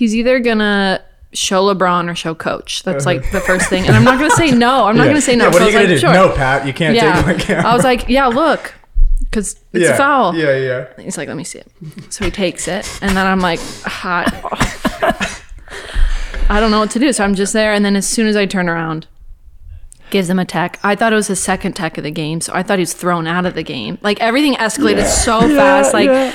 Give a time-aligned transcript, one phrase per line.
[0.00, 1.04] he's either gonna
[1.34, 2.82] show LeBron or show coach.
[2.84, 3.86] That's like the first thing.
[3.86, 4.86] And I'm not gonna say no.
[4.86, 5.44] I'm not gonna say no.
[5.44, 6.06] Yeah, what So are you gonna was do?
[6.06, 6.14] sure.
[6.14, 7.16] No, Pat, you can't yeah.
[7.16, 7.70] take my camera.
[7.70, 8.72] I was like, yeah, look,
[9.20, 10.34] because it's yeah, a foul.
[10.34, 10.86] Yeah, yeah.
[10.98, 11.68] He's like, let me see it.
[12.08, 14.26] So he takes it, and then I'm like, hot.
[16.48, 17.12] I don't know what to do.
[17.12, 19.06] So I'm just there, and then as soon as I turn around,
[20.10, 20.78] gives him a tech.
[20.82, 22.92] I thought it was his second tech of the game, so I thought he was
[22.92, 23.98] thrown out of the game.
[24.02, 25.92] Like everything escalated so fast.
[25.94, 26.34] Like,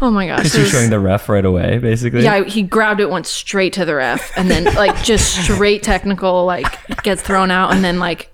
[0.00, 0.38] oh my gosh.
[0.44, 2.22] Because it you're showing the ref right away, basically.
[2.22, 6.44] yeah, he grabbed it, went straight to the ref, and then like just straight technical,
[6.44, 8.30] like gets thrown out, and then like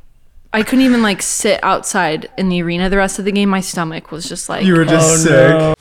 [0.52, 3.48] I couldn't even like sit outside in the arena the rest of the game.
[3.48, 5.30] My stomach was just like You were just Oh, sick.
[5.30, 5.74] no.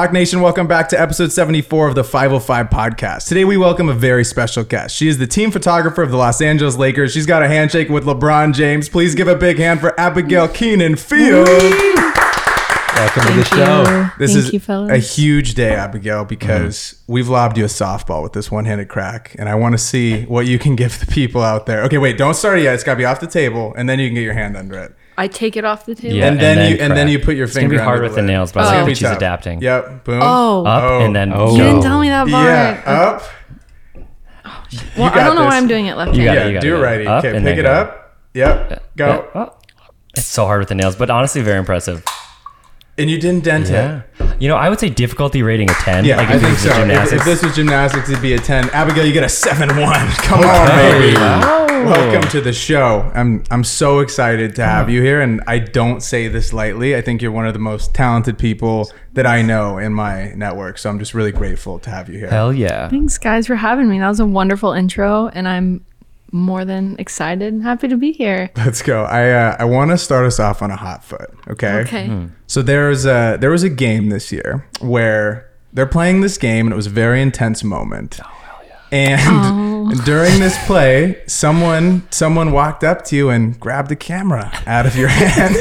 [0.00, 3.28] Rock Nation, welcome back to episode 74 of the 505 podcast.
[3.28, 4.96] Today we welcome a very special guest.
[4.96, 7.12] She is the team photographer of the Los Angeles Lakers.
[7.12, 8.88] She's got a handshake with LeBron James.
[8.88, 11.46] Please give a big hand for Abigail Keenan Field.
[11.46, 13.82] Welcome to the show.
[13.90, 14.10] you.
[14.18, 14.90] This Thank is you, fellas.
[14.90, 19.50] a huge day, Abigail, because we've lobbed you a softball with this one-handed crack, and
[19.50, 21.82] I want to see what you can give the people out there.
[21.82, 22.72] Okay, wait, don't start it yet.
[22.72, 24.78] It's got to be off the table, and then you can get your hand under
[24.78, 24.94] it.
[25.20, 26.16] I take it off the table.
[26.16, 28.04] Yeah, And then you- and then you put your It's gonna finger be hard under
[28.08, 28.68] with the the nails, but Oh.
[28.68, 29.16] I It's think she's tough.
[29.18, 29.60] adapting.
[29.60, 30.04] Yep.
[30.04, 30.20] Boom.
[30.22, 31.00] Oh, Up Oh.
[31.04, 31.54] and then Oh.
[31.56, 32.46] you didn't tell me that part.
[32.46, 32.80] Yeah.
[32.86, 33.22] Up.
[34.96, 35.50] well, I don't know this.
[35.50, 36.40] why I'm doing it left You got handed.
[36.40, 36.48] it, Yeah.
[36.48, 36.78] you got do it.
[36.78, 37.08] it righty.
[37.28, 37.40] Okay.
[37.42, 38.16] Pick it up.
[38.34, 38.82] Yep.
[38.96, 39.24] Go.
[39.34, 39.52] Oh.
[40.16, 42.02] It's so hard with the nails, but honestly, very impressive.
[42.98, 44.02] And you didn't dent Yeah.
[44.18, 44.42] it.
[44.42, 46.04] You know, I would say difficulty rating a 10.
[46.04, 46.70] Yeah, like I if it think so.
[46.84, 48.70] If, if this was gymnastics, it'd be a 10.
[48.70, 49.68] Abigail, you get a 7-1.
[50.22, 51.14] Come on, baby.
[51.84, 53.10] Welcome to the show.
[53.14, 56.94] I'm I'm so excited to have you here, and I don't say this lightly.
[56.94, 60.76] I think you're one of the most talented people that I know in my network.
[60.76, 62.28] So I'm just really grateful to have you here.
[62.28, 62.88] Hell yeah.
[62.90, 63.98] Thanks, guys, for having me.
[63.98, 65.84] That was a wonderful intro, and I'm
[66.32, 68.50] more than excited and happy to be here.
[68.56, 69.04] Let's go.
[69.04, 71.30] I uh, I want to start us off on a hot foot.
[71.48, 71.80] Okay.
[71.80, 72.26] Okay.
[72.46, 76.72] So there's a there was a game this year where they're playing this game and
[76.72, 78.20] it was a very intense moment.
[78.22, 78.78] Oh hell yeah!
[78.92, 84.86] And during this play, someone someone walked up to you and grabbed the camera out
[84.86, 85.56] of your hand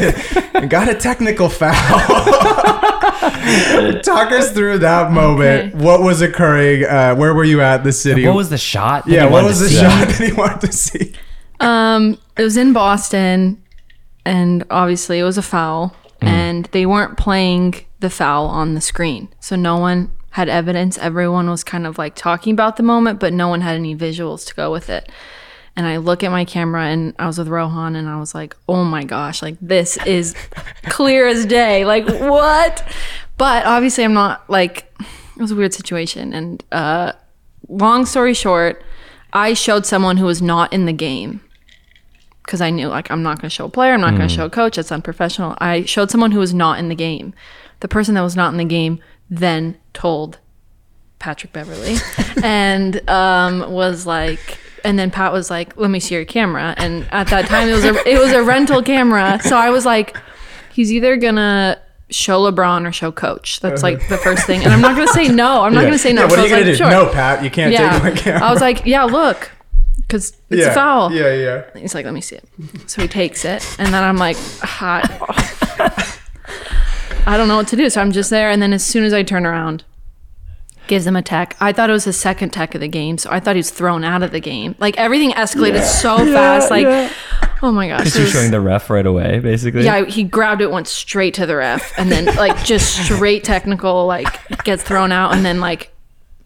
[0.53, 1.73] and got a technical foul.
[4.03, 5.73] Talk us through that moment.
[5.75, 5.83] Okay.
[5.83, 6.85] What was occurring?
[6.85, 8.25] Uh, where were you at the city?
[8.25, 9.05] What was the shot?
[9.05, 9.25] that yeah?
[9.25, 9.75] you What was the see?
[9.75, 11.13] shot that he wanted to see?
[11.59, 13.61] Um, it was in Boston,
[14.25, 19.27] and obviously it was a foul, and they weren't playing the foul on the screen,
[19.41, 20.97] so no one had evidence.
[20.99, 24.45] Everyone was kind of like talking about the moment, but no one had any visuals
[24.47, 25.09] to go with it.
[25.79, 28.53] And I look at my camera, and I was with Rohan, and I was like,
[28.67, 29.41] "Oh my gosh!
[29.41, 30.35] Like this is
[30.89, 31.85] clear as day.
[31.85, 32.85] Like what?"
[33.37, 37.13] But obviously, I'm not like it was a weird situation, and uh,
[37.69, 38.83] long story short,
[39.31, 41.39] I showed someone who was not in the game
[42.43, 44.35] because I knew like I'm not going to show a player, I'm not going to
[44.35, 44.75] show a coach.
[44.75, 45.55] That's unprofessional.
[45.59, 47.33] I showed someone who was not in the game.
[47.79, 50.39] The person that was not in the game then told
[51.19, 51.95] Patrick Beverley
[52.43, 57.07] and um, was like, and then Pat was like, "Let me see your camera." And
[57.11, 60.17] at that time, it was a it was a rental camera, so I was like,
[60.73, 61.79] "He's either gonna."
[62.11, 63.59] Show LeBron or show coach.
[63.59, 64.63] That's like the first thing.
[64.63, 65.61] And I'm not gonna say no.
[65.61, 66.21] I'm not gonna say no.
[66.21, 66.75] Yeah, what So are you gonna like, do?
[66.75, 67.99] "Sure." No, Pat, you can't yeah.
[67.99, 68.47] take my camera.
[68.47, 69.51] I was like, yeah, look,
[69.97, 70.71] because it's yeah.
[70.71, 71.11] a foul.
[71.11, 71.65] Yeah, yeah.
[71.79, 72.45] He's like, let me see it.
[72.89, 75.05] So he takes it, and then I'm like, hot.
[77.27, 77.91] I don't know what to do.
[77.91, 79.83] So I'm just there, and then as soon as I turn around,
[80.89, 81.55] gives him a tech.
[81.61, 83.69] I thought it was his second tech of the game, so I thought he was
[83.69, 84.75] thrown out of the game.
[84.79, 86.69] Like everything escalated so fast.
[86.69, 86.85] Like,
[87.63, 87.99] oh my gosh.
[87.99, 89.85] Because it you're showing the ref right away, basically.
[89.85, 94.05] yeah, he grabbed it, went straight to the ref, and then like just straight technical,
[94.05, 94.27] like
[94.65, 95.93] gets thrown out, and then like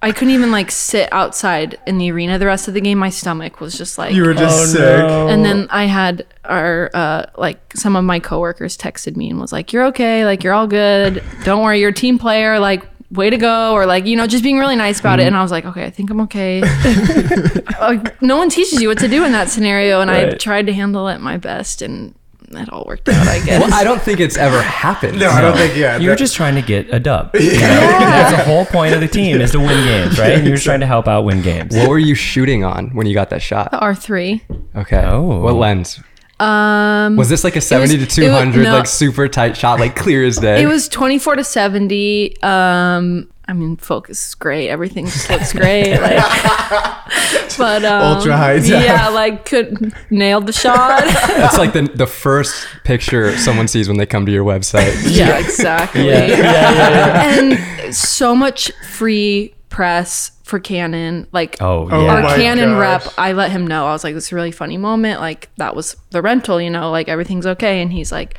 [0.02, 2.98] I couldn't even like sit outside in the arena the rest of the game.
[2.98, 4.80] My stomach was just like You were just Oh, sick.
[5.08, 5.30] no.
[5.30, 9.54] and then I had our uh like some of my coworkers texted me and was
[9.54, 11.24] like, "You're okay, like you're all good.
[11.46, 12.60] Don't worry, you're a team player.
[12.60, 12.84] Like
[13.14, 15.24] way to go," or like you know just being really nice about it.
[15.24, 15.28] Mm-hmm.
[15.28, 16.62] And I was like, "Okay, I think I'm okay."
[17.80, 20.74] like no one teaches you what to do in that scenario, and I tried to
[20.74, 22.16] handle it my best, and
[22.52, 23.28] it all worked out.
[23.28, 23.62] I guess.
[23.62, 25.20] Well, I don't think it's ever happened.
[25.20, 25.76] No, I don't think.
[25.76, 27.32] Yeah, You're that- just trying to get a dub.
[27.40, 27.58] you know?
[27.60, 30.34] That's the whole point of the team is to win games, right?
[30.34, 31.76] And you're just trying to help out win games.
[31.76, 33.72] What were you shooting on when you got that shot?
[33.72, 34.44] the R three.
[34.76, 35.04] Okay.
[35.04, 35.40] Oh.
[35.42, 36.00] What lens?
[36.40, 38.72] Um, Was this like a 70 was- to it was- 200, no.
[38.78, 40.62] like super tight shot, like clear as day?
[40.62, 42.42] it was 24 to 70.
[42.44, 44.70] Um, I mean, focus is great.
[44.70, 45.98] Everything just looks great.
[46.02, 46.24] Like,
[47.58, 48.68] but um, Ultra high def.
[48.70, 51.04] Yeah, like could nailed the shot.
[51.28, 54.96] That's like the, the first picture someone sees when they come to your website.
[55.06, 56.08] yeah, exactly.
[56.08, 57.40] Yeah, yeah, yeah, yeah.
[57.86, 61.28] And so much free press for Canon.
[61.34, 62.14] Like Oh, Oh yeah.
[62.16, 63.06] our my Canon gosh.
[63.06, 63.86] rep, I let him know.
[63.88, 65.20] I was like, this is a really funny moment.
[65.20, 67.82] Like that was the rental, you know, like everything's okay.
[67.82, 68.38] And he's like,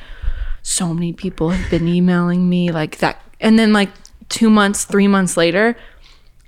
[0.63, 3.21] so many people have been emailing me like that.
[3.41, 3.91] And then like
[4.31, 5.77] two months, three months later,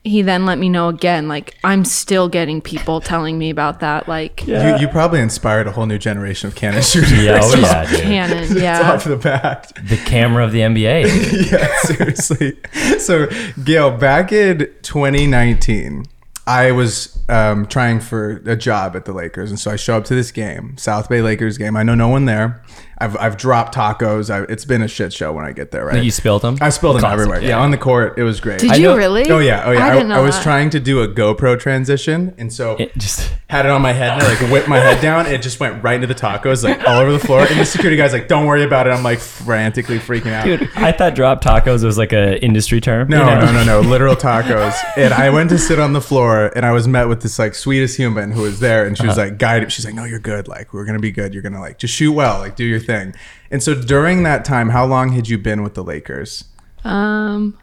[0.07, 1.29] he then let me know again.
[1.29, 4.09] Like I'm still getting people telling me about that.
[4.09, 7.13] Like You, you probably inspired a whole new generation of Canon shooters.
[7.13, 8.01] Yeah, oh yeah, dude.
[8.01, 8.93] Canon, It's yeah.
[8.93, 9.73] off the bat.
[9.83, 11.51] The camera of the NBA.
[11.51, 12.57] yeah, seriously.
[12.99, 13.29] So,
[13.65, 16.05] Gail, back in 2019,
[16.47, 20.05] I was um, trying for a job at the Lakers, and so I show up
[20.05, 21.77] to this game, South Bay Lakers game.
[21.77, 22.63] I know no one there.
[22.99, 24.31] I've, I've dropped tacos.
[24.31, 25.85] I, it's been a shit show when I get there.
[25.87, 26.03] Right?
[26.03, 26.57] You spilled them.
[26.61, 27.43] I spilled them Classic, everywhere.
[27.43, 27.59] Yeah.
[27.59, 28.61] on the court, it was great.
[28.61, 29.31] Did I you know- really?
[29.31, 29.87] Oh yeah, oh yeah.
[29.87, 30.43] I I, didn't know I was that.
[30.43, 34.13] trying to do a GoPro transition, and so It just had it on my head
[34.13, 35.27] and I like whipped my head down.
[35.27, 37.41] It just went right into the tacos, like all over the floor.
[37.41, 40.45] And the security guy's like, "Don't worry about it." I'm like frantically freaking out.
[40.45, 40.69] dude.
[40.75, 43.09] I thought drop tacos was like a industry term.
[43.09, 43.45] No, you know?
[43.47, 44.75] no, no, no, literal tacos.
[44.97, 47.55] And I went to sit on the floor, and I was met with this like
[47.55, 49.29] sweetest human who was there, and she was uh-huh.
[49.29, 49.71] like guided.
[49.71, 50.49] She's like, "No, you're good.
[50.49, 51.35] Like we're gonna be good.
[51.35, 52.39] You're gonna like just shoot well.
[52.39, 53.15] Like do your thing."
[53.51, 56.45] And so during that time, how long had you been with the Lakers?
[56.85, 57.59] Um,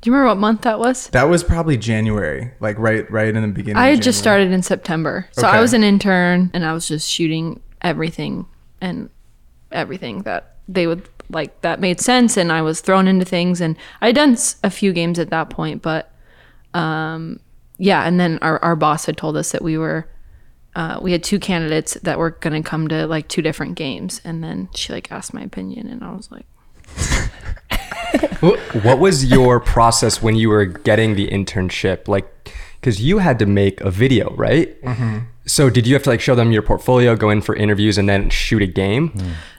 [0.00, 1.08] do you remember what month that was?
[1.08, 3.78] That was probably January, like right, right in the beginning.
[3.78, 5.26] I had just started in September.
[5.32, 5.56] So Okay.
[5.56, 8.46] I was an intern and I was just shooting everything
[8.80, 9.08] and
[9.72, 13.76] everything that they would like that made sense and I was thrown into things and
[14.00, 16.12] I had done a few games at that point but
[16.72, 17.40] um
[17.78, 20.08] yeah and then our, our boss had told us that we were
[20.76, 24.20] uh, we had two candidates that were going to come to like two different games
[24.24, 26.46] and then she like asked my opinion and I was like
[28.40, 32.08] What what was your process when you were getting the internship?
[32.08, 32.26] Like,
[32.80, 34.80] because you had to make a video, right?
[34.82, 35.18] Mm-hmm.
[35.46, 38.08] So did you have to like show them your portfolio, go in for interviews, and
[38.08, 39.12] then shoot a game?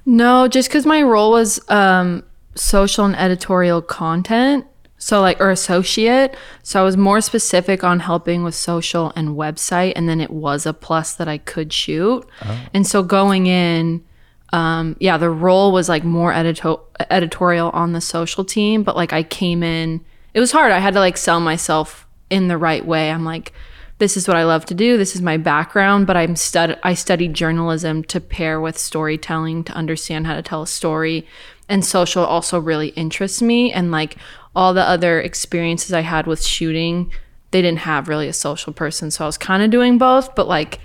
[0.05, 2.23] No, just because my role was um,
[2.55, 4.65] social and editorial content,
[5.07, 6.35] so like or associate.
[6.63, 10.65] So I was more specific on helping with social and website, and then it was
[10.65, 12.27] a plus that I could shoot.
[12.73, 14.03] And so going in,
[14.51, 19.13] um, yeah, the role was like more edito- editorial on the social team, but like
[19.13, 20.73] I came in, it was hard.
[20.73, 23.09] I had to like sell myself in the right way.
[23.09, 23.53] I'm like,
[23.99, 24.97] this is what I love to do.
[24.97, 29.73] This is my background, but I'm stud I studied journalism to pair with storytelling to
[29.73, 31.25] understand how to tell a story.
[31.69, 34.17] And social also really interests me and like
[34.57, 37.11] all the other experiences I had with shooting,
[37.51, 39.11] they didn't have really a social person.
[39.11, 40.79] So I was kind of doing both, but like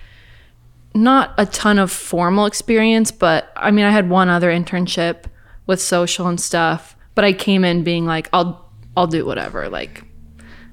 [0.95, 5.25] not a ton of formal experience, but I mean I had one other internship
[5.67, 10.05] with social and stuff, but I came in being like I'll I'll do whatever like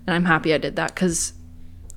[0.06, 1.32] and I'm happy I did that cuz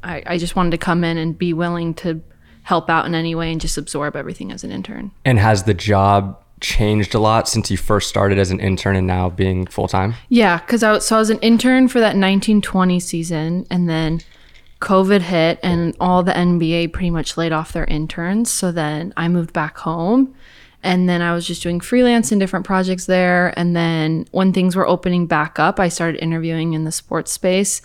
[0.05, 2.22] I, I just wanted to come in and be willing to
[2.62, 5.10] help out in any way and just absorb everything as an intern.
[5.25, 9.06] And has the job changed a lot since you first started as an intern and
[9.06, 10.14] now being full time?
[10.28, 14.20] Yeah, because I was, so I was an intern for that 1920 season, and then
[14.80, 18.50] COVID hit, and all the NBA pretty much laid off their interns.
[18.50, 20.34] So then I moved back home,
[20.82, 23.52] and then I was just doing freelance in different projects there.
[23.58, 27.82] And then when things were opening back up, I started interviewing in the sports space,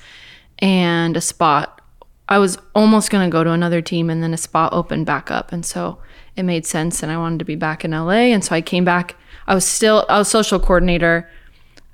[0.60, 1.82] and a spot.
[2.30, 5.52] I was almost gonna go to another team, and then a spot opened back up,
[5.52, 6.00] and so
[6.38, 7.04] it made sense.
[7.04, 9.16] And I wanted to be back in LA, and so I came back.
[9.48, 11.30] I was still I was social coordinator.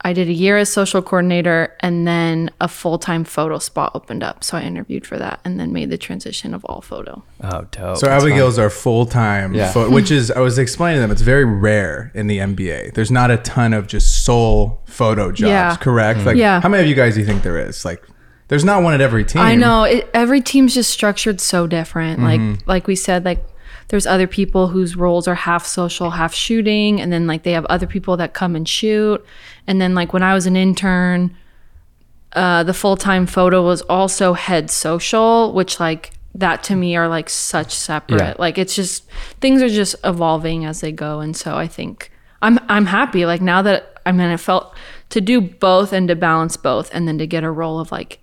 [0.06, 4.22] I did a year as social coordinator and then a full time photo spot opened
[4.22, 4.44] up.
[4.44, 7.24] So I interviewed for that and then made the transition of all photo.
[7.42, 7.98] Oh, dope.
[7.98, 9.72] So Abigail's our full time, Yeah.
[9.88, 11.12] which is I was explaining to them.
[11.12, 12.96] It's very rare in the NBA.
[12.96, 15.50] There's not a ton of just sole photo jobs.
[15.50, 15.76] Yeah.
[15.78, 16.20] Correct.
[16.20, 16.26] Mm.
[16.26, 16.60] Like, Yeah.
[16.60, 17.86] how many of you guys do you think there is?
[17.86, 18.04] Like,
[18.50, 19.42] there's not one at every team.
[19.42, 22.22] I know it, every team's just structured so different.
[22.22, 22.70] Like mm-hmm.
[22.70, 23.44] like we said, like
[23.90, 27.66] there's other people whose roles are half social, half shooting, and then like they have
[27.66, 29.24] other people that come and shoot.
[29.68, 31.36] And then like when I was an intern,
[32.34, 37.08] uh, the full time photo was also head social, which like that to me are
[37.08, 38.20] like such separate.
[38.20, 38.36] Yeah.
[38.40, 39.08] Like it's just
[39.40, 42.12] things are just evolving as they go, and so I think
[42.42, 43.26] I'm I'm happy.
[43.26, 44.76] Like now that I mean, I felt
[45.10, 48.20] to do both and to balance both, and then to get a role of like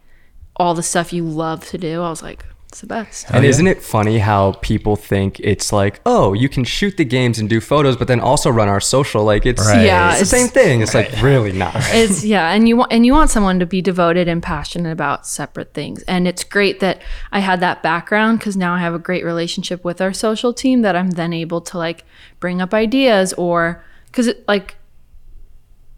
[0.56, 2.02] all the stuff you love to do.
[2.02, 3.26] I was like, it's the best.
[3.30, 7.04] and oh, isn't it funny how people think it's like, oh, you can shoot the
[7.04, 9.24] games and do photos, but then also run our social?
[9.24, 9.84] Like it's, Right.
[9.84, 10.80] Yeah, it's the same thing.
[10.80, 11.74] It's like really not.
[11.92, 15.26] it's yeah and you want and you want someone to be devoted and passionate about
[15.26, 17.00] separate things and it's great that
[17.32, 20.82] i had that background because now i have a great relationship with our social team
[20.82, 22.04] that i'm then able to like
[22.38, 24.76] bring up ideas or because like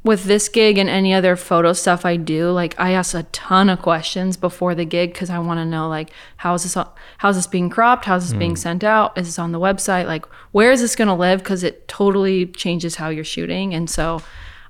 [0.04, 3.68] with this gig and any other photo stuff I do, like I ask a ton
[3.68, 7.28] of questions before the gig because I want to know like how is this how
[7.28, 8.58] is this being cropped, how is this being mm.
[8.58, 11.38] sent out, is this on the website, like where is this going to live?
[11.40, 14.20] Because it totally changes how you're shooting, and so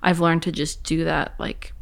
[0.02, 1.72] I've learned to just do that like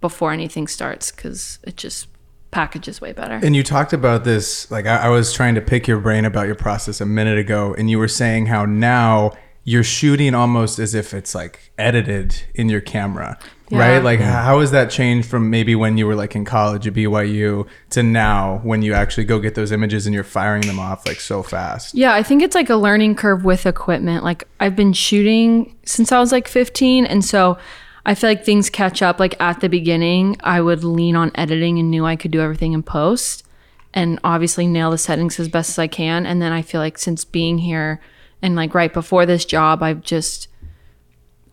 [0.00, 2.06] before anything starts because it just
[2.50, 3.40] packages way better.
[3.42, 6.46] And you talked about this, like I, I was trying to pick your brain about
[6.46, 9.32] your process a minute ago, and you were saying how now
[9.64, 13.38] you're shooting almost as if it's like edited in your camera,
[13.68, 13.78] Yeah.
[13.78, 14.02] right?
[14.02, 14.30] Like mm-hmm.
[14.30, 18.02] how has that changed from maybe when you were like in college at BYU to
[18.02, 21.42] now when you actually go get those images and you're firing them off like so
[21.42, 21.94] fast?
[21.94, 24.24] Yeah, I think it's like a learning curve with equipment.
[24.24, 27.58] Like I've been shooting since I was like 15 and so
[28.06, 31.78] I feel like things catch up like at the beginning I would lean on editing
[31.78, 33.44] and knew I could do everything in post
[33.92, 36.96] and obviously nail the settings as best as I can and then I feel like
[36.96, 38.00] since being here
[38.42, 40.48] and like right before this job I've just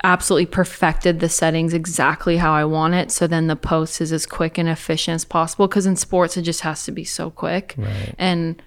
[0.04, 3.12] absolutely perfected the settings exactly how I want it.
[3.12, 5.68] So then the post is as quick and efficient as possible.
[5.68, 7.76] Because in sports, it just has to be so quick.
[8.18, 8.62] And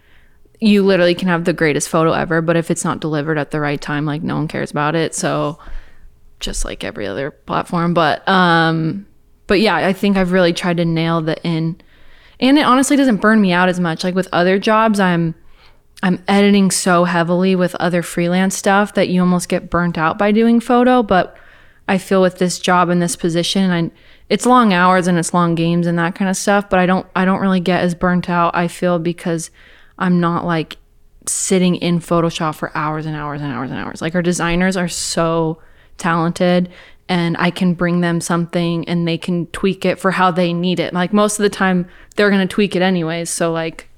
[0.60, 3.60] you literally can have the greatest photo ever, but if it's not delivered at the
[3.60, 5.14] right time, like no one cares about it.
[5.14, 5.58] So
[6.40, 7.94] just like every other platform.
[7.94, 9.06] But um
[9.46, 11.80] but yeah, I think I've really tried to nail the in
[12.38, 14.04] and it honestly doesn't burn me out as much.
[14.04, 15.34] Like with other jobs, I'm
[16.02, 20.32] I'm editing so heavily with other freelance stuff that you almost get burnt out by
[20.32, 21.02] doing photo.
[21.02, 21.36] But
[21.88, 23.90] I feel with this job and this position, I
[24.28, 26.70] it's long hours and it's long games and that kind of stuff.
[26.70, 28.56] But I don't I don't really get as burnt out.
[28.56, 29.50] I feel because
[29.98, 30.78] I'm not like
[31.26, 34.00] sitting in Photoshop for hours and hours and hours and hours.
[34.00, 35.60] Like our designers are so
[35.98, 36.70] talented
[37.10, 40.80] and I can bring them something and they can tweak it for how they need
[40.80, 40.94] it.
[40.94, 43.28] Like most of the time they're going to tweak it anyways.
[43.28, 43.89] So like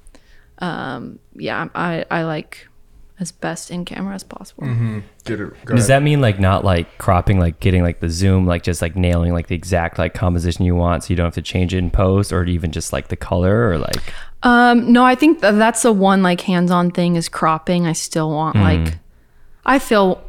[0.62, 2.69] um yeah, I I like
[3.21, 4.64] as best in camera as possible.
[5.25, 5.88] Get it, Does ahead.
[5.88, 9.33] that mean like not like cropping, like getting like the zoom, like just like nailing
[9.33, 11.90] like the exact like composition you want, so you don't have to change it in
[11.90, 15.83] post, or even just like the color, or like Um, no, I think th- that's
[15.83, 17.87] the one like hands-on thing is cropping.
[17.87, 18.99] I still want like,
[19.64, 20.21] I feel,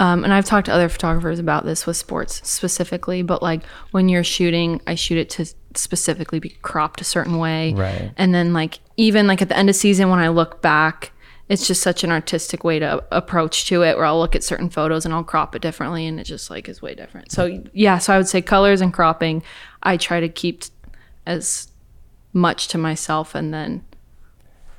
[0.00, 4.08] um, and I've talked to other photographers about this with sports specifically, but like when
[4.08, 8.10] you're shooting, I shoot it to specifically be cropped a certain way, Right.
[8.16, 11.12] And then like even like at the end of season when I look back,
[11.50, 14.70] it's just such an artistic way to approach to it where I'll look at certain
[14.70, 17.30] photos and I'll crop it differently and it just like is way different.
[17.30, 19.42] So yeah, so I would say colors and cropping,
[19.82, 20.70] I try to keep t-
[21.26, 21.68] as
[22.32, 23.84] much to myself and then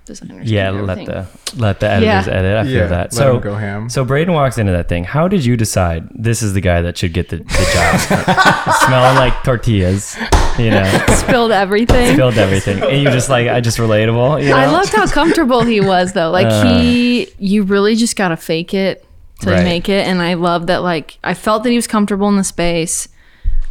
[0.05, 1.05] designers yeah, let everything.
[1.05, 1.27] the
[1.58, 2.34] let the editors Yeah.
[2.34, 2.58] edit.
[2.58, 3.13] I feel Yeah, that.
[3.13, 3.89] so them go ham.
[3.89, 5.03] So Brayden walks into that thing.
[5.03, 8.75] How did you decide this is the guy that should get the, the job?
[8.88, 10.17] Smelling like tortillas,
[10.58, 10.84] you know,
[11.15, 12.13] spilled everything.
[12.13, 14.43] spilled everything, and you just like I just relatable.
[14.43, 14.58] You know?
[14.58, 16.31] I loved how comfortable he was though.
[16.31, 16.63] Like uh.
[16.79, 19.05] he you really just gotta fake it
[19.41, 19.63] to Right.
[19.63, 20.05] make it.
[20.08, 23.08] And I love that like I felt that he was comfortable in the space.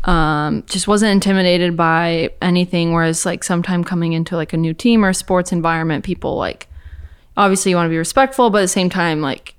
[0.04, 2.92] Um, just wasn't intimidated by anything.
[2.92, 6.69] Whereas like sometime coming into like a new team or sports environment, people like
[7.37, 9.54] obviously you want to be respectful, but at the same time, like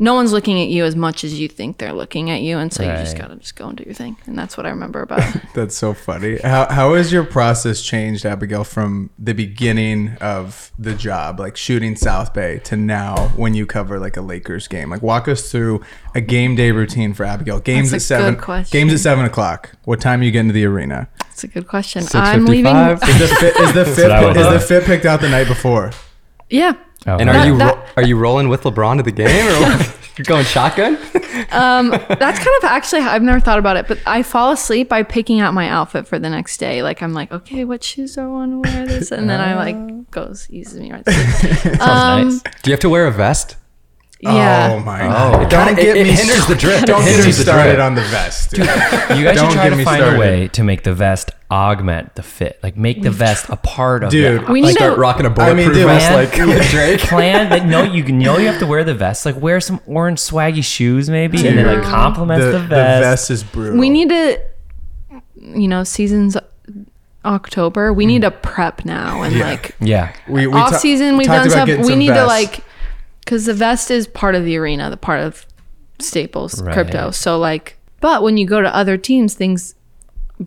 [0.00, 2.72] no one's looking at you as much as you think they're looking at you, and
[2.72, 4.16] so you just gotta just go and do your thing.
[4.24, 5.22] And that's what I remember about.
[5.54, 6.38] That's so funny.
[6.38, 11.96] How how has your process changed, Abigail, from the beginning of the job, like shooting
[11.96, 14.88] South Bay, to now when you cover like a Lakers game?
[14.88, 15.82] Like, walk us through
[16.14, 17.60] a game day routine for Abigail.
[17.60, 18.40] Games That's at a good seven.
[18.40, 18.78] question.
[18.80, 19.72] Games at seven o'clock.
[19.84, 21.08] What time do you get into the arena?
[21.18, 22.04] That's a good question.
[22.14, 22.74] I'm leaving.
[22.74, 25.28] Is the fit is the fit what I would is the fit picked out the
[25.28, 25.90] night before?
[26.48, 26.72] Yeah.
[27.06, 29.46] Oh, And are That- you that- ro- are you rolling with LeBron to the game
[29.46, 29.60] or
[30.18, 30.98] you're going shotgun?
[31.50, 35.02] Um, that's kind of actually I've never thought about it, but I fall asleep by
[35.02, 36.82] picking out my outfit for the next day.
[36.82, 39.54] Like I'm like, okay, what shoes do I want to wear this, and then I
[39.54, 40.04] like oh.
[40.10, 41.04] goes uses me right.
[41.04, 41.14] There.
[41.76, 42.42] sounds um, nice.
[42.62, 43.56] Do you have to wear a vest?
[44.22, 44.72] Yeah.
[44.72, 45.08] Oh my oh.
[45.08, 45.42] god!
[45.42, 46.84] It Don't get it- me it hinders the drip.
[46.84, 48.50] Don't get me hinders the started on the vest.
[48.50, 48.58] dude.
[48.60, 50.16] You guys Don't should try to find started.
[50.16, 54.04] a way to make the vest augment the fit, like make the vest a part
[54.04, 55.00] of Dude, the We need Start to.
[55.00, 57.00] rocking a I mean, bulletproof dude, vest like Drake.
[57.00, 60.18] plan that no you know you have to wear the vest like wear some orange
[60.20, 63.78] swaggy shoes maybe and then like Dude, complements the, the, the vest, vest is brutal.
[63.80, 64.40] We need to.
[65.36, 66.36] You know, seasons
[67.24, 67.92] October.
[67.92, 68.26] We need mm.
[68.26, 69.44] to prep now and Yeah.
[69.50, 71.16] like yeah we, we off ta- season.
[71.16, 71.68] We've done stuff.
[71.68, 72.62] We some need to like
[73.24, 75.46] because the vest is part of the arena, the part of
[76.00, 76.72] Staples Right.
[76.72, 77.10] crypto.
[77.10, 79.74] So like, but when you go to other teams, things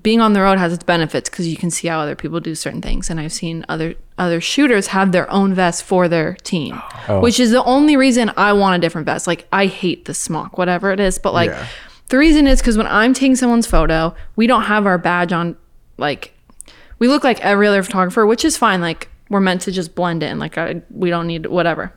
[0.02, 2.56] being on the road has its benefits because you can see how other people do
[2.56, 3.12] certain things.
[3.12, 7.20] And I've seen other other shooters have their own vest for their team, Oh.
[7.20, 9.28] which is the only reason I want a different vest.
[9.28, 11.66] Like I hate the smock, whatever it is, but like Yeah.
[12.10, 15.56] the reason is because when I'm taking someone's photo, we don't have our badge on.
[15.98, 16.34] Like
[16.98, 18.82] we look like every other photographer, which is fine.
[18.82, 20.40] Like we're meant to just blend in.
[20.40, 21.94] Like I, we don't need whatever.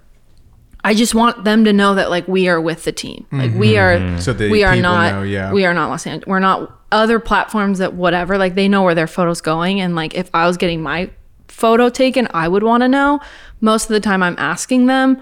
[0.86, 3.26] I just want them to know that like we are with the team.
[3.32, 4.18] Like we mm-hmm.
[4.18, 5.52] are So the we are people not know, yeah.
[5.52, 6.28] we are not Los Angeles.
[6.28, 8.38] We're not other platforms that whatever.
[8.38, 11.10] Like they know where their photo's going and like if I was getting my
[11.48, 13.18] photo taken, I would want to know.
[13.60, 15.20] Most of the time I'm asking them.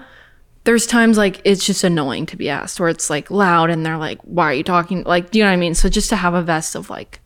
[0.65, 3.97] There's times like it's just annoying to be asked where it's like loud and they're
[3.97, 5.73] like, "Why are you talking?" Like, do you know what I mean?
[5.73, 7.21] So just to have a vest of like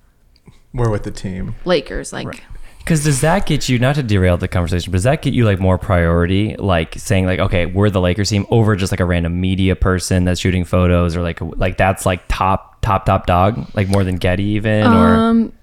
[0.74, 1.56] We're with the team.
[1.66, 2.42] Lakers, like
[2.80, 5.46] Because does that get you not to derail the conversation, but does that get you
[5.46, 9.06] like more priority, like saying like, okay, we're the Lakers team over just like a
[9.06, 13.68] random media person that's shooting photos, or like like that's like top top top dog,
[13.76, 15.54] like more than Getty even, or Um,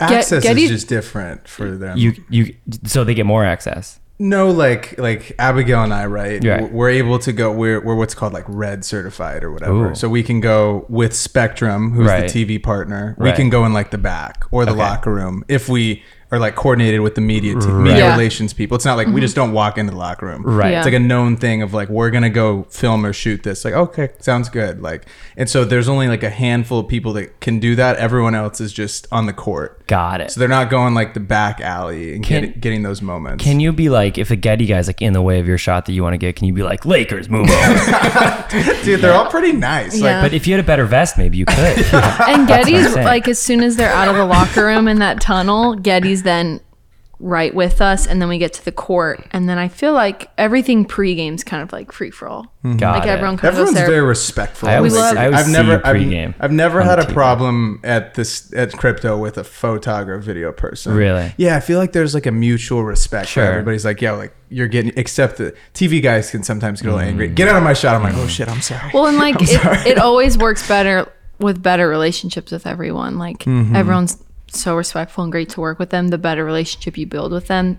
[0.00, 1.96] Access Getty- is just different for them.
[1.96, 2.54] you you
[2.84, 3.98] so they get more access.
[4.18, 6.44] No, like like Abigail and I, right?
[6.44, 6.70] Right.
[6.72, 7.50] We're able to go.
[7.50, 9.90] We're we're what's called like red certified or whatever.
[9.90, 9.94] Ooh.
[9.96, 12.30] So we can go with Spectrum, who's Right.
[12.30, 13.16] the TV partner.
[13.18, 14.78] We can go in like the back or the Okay.
[14.80, 17.82] locker room if we are like coordinated with the media te- Right.
[17.82, 18.12] media Yeah.
[18.12, 18.74] relations people.
[18.76, 19.20] It's not like we mm-hmm.
[19.20, 20.42] just don't walk into the locker room.
[20.42, 20.72] Right.
[20.72, 20.78] Yeah.
[20.78, 23.64] It's like a known thing of like we're gonna go film or shoot this.
[23.64, 24.82] Like okay, sounds good.
[24.82, 27.96] Like and so there's only like a handful of people that can do that.
[27.96, 29.86] Everyone else is just on the court.
[29.86, 30.30] Got it.
[30.30, 33.44] So they're not going like the back alley and Can- getting, getting those moments.
[33.44, 35.86] Can you be like, if a Getty guy's like in the way of your shot
[35.86, 38.44] that you want to get, can you be like, Lakers, move on?
[38.84, 39.94] Dude, they're all pretty nice.
[39.94, 40.22] Like Yeah.
[40.22, 41.56] but if you had a better vest, maybe you could.
[42.28, 45.74] and Getty's like as soon as they're out of the locker room in that tunnel,
[45.74, 46.60] Getty's then
[47.20, 50.28] right with us, and then we get to the court, and then I feel like
[50.36, 52.52] everything pre-game's kind of like free for all.
[52.76, 53.10] Got Like it.
[53.10, 53.86] everyone kind of goes Everyone's there.
[53.86, 54.68] very respectful.
[54.68, 56.34] I always, love- I always I've see never, you I've, pregame.
[56.40, 57.12] I've never had a TV.
[57.14, 60.92] problem at this at crypto with a photographer, video person.
[60.94, 61.32] Really?
[61.36, 63.28] Yeah, I feel like there's like a mutual respect.
[63.28, 63.44] Sure.
[63.44, 63.52] Sure.
[63.52, 64.92] Everybody's like, yeah, like you're getting.
[64.96, 67.10] Except the TV guys can sometimes get a little Mm.
[67.10, 67.28] angry.
[67.28, 67.94] Get out of my shot.
[67.94, 68.90] I'm like, oh shit, I'm sorry.
[68.92, 73.18] Well, and like it, it always works better with better relationships with everyone.
[73.18, 73.76] Like Mm-hmm.
[73.76, 74.22] everyone's
[74.54, 76.08] so respectful and great to work with them.
[76.08, 77.78] The better relationship you build with them,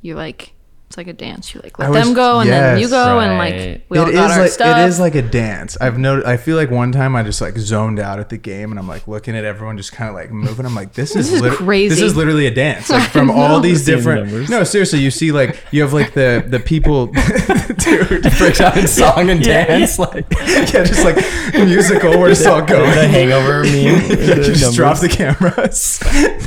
[0.00, 0.53] you like
[0.94, 1.52] it's like a dance.
[1.52, 2.90] You like let I was- them go and then you yes.
[2.90, 3.68] go and Right.
[3.70, 4.78] like we all it got is our like stuff.
[4.78, 5.76] it is like a dance.
[5.80, 6.28] I've noticed.
[6.28, 8.86] I feel like one time I just like zoned out at the game and I'm
[8.86, 10.64] like looking at everyone just kind of like moving.
[10.64, 11.88] I'm like, this is is lit- crazy.
[11.96, 12.90] This is literally a dance.
[12.90, 14.26] Like from all these Seeing different.
[14.28, 14.48] numbers.
[14.48, 17.06] No, seriously, you see like you have like the the people,
[17.78, 18.22] dude.
[18.38, 19.98] breaks out in song and Yeah, dance.
[19.98, 21.16] Like yeah, just like
[21.54, 22.20] musical.
[22.20, 22.90] We're just all going.
[22.94, 23.72] the hangover meme.
[23.74, 25.98] Yeah, the just drop the cameras.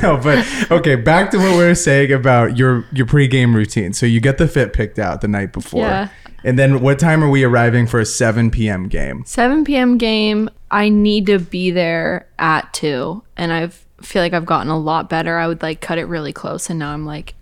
[0.02, 3.92] no, but okay, back to what we were saying about your your pregame routine.
[3.92, 5.82] So you get the fit picked out the night before.
[5.82, 6.08] Yeah.
[6.44, 8.88] And then what time are we arriving for a 7 p.m.
[8.88, 9.24] game?
[9.26, 9.98] 7 p.m.
[9.98, 10.48] game.
[10.70, 13.68] I need to be there at two, and I
[14.02, 15.38] feel like I've gotten a lot better.
[15.38, 17.34] I would like cut it really close, and now I'm like,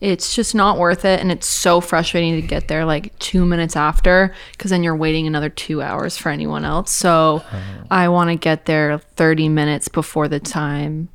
[0.00, 3.76] it's just not worth it, and it's so frustrating to get there like two minutes
[3.76, 6.90] after, because then you're waiting another two hours for anyone else.
[6.90, 7.62] So oh.
[7.90, 11.08] I want to get there 30 minutes before the time.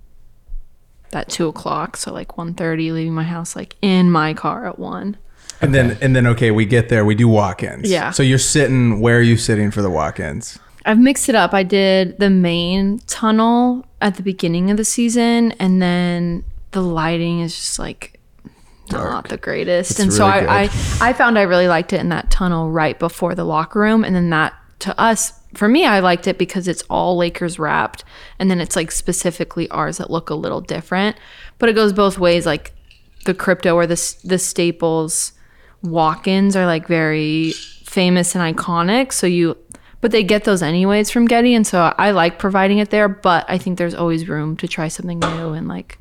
[1.12, 5.18] That two o'clock, so like 1.30, leaving my house like in my car at one.
[5.62, 7.90] And then and then okay, we get there, we do walk-ins.
[7.90, 8.12] Yeah.
[8.12, 10.58] So you're sitting where are you sitting for the walk-ins?
[10.86, 11.54] I've mixed it up.
[11.54, 17.42] I did the main tunnel at the beginning of the season, and then the lighting
[17.42, 18.20] is just like
[18.92, 20.00] not the greatest.
[20.00, 20.76] and so really I, good.
[21.02, 24.04] I I found I really liked it in that tunnel right before the locker room,
[24.04, 28.04] and then that to us for me I liked it because it's all Lakers wrapped,
[28.40, 31.18] and then it's like specifically ours that look a little different.
[31.60, 32.46] But it goes both ways.
[32.46, 32.74] Like
[33.26, 35.34] the crypto or the the staples
[35.84, 39.58] walk-ins are like very famous and iconic so you
[40.00, 43.46] but they get those anyways from getty and so i like providing it there but
[43.48, 45.98] i think there's always room to try something new and like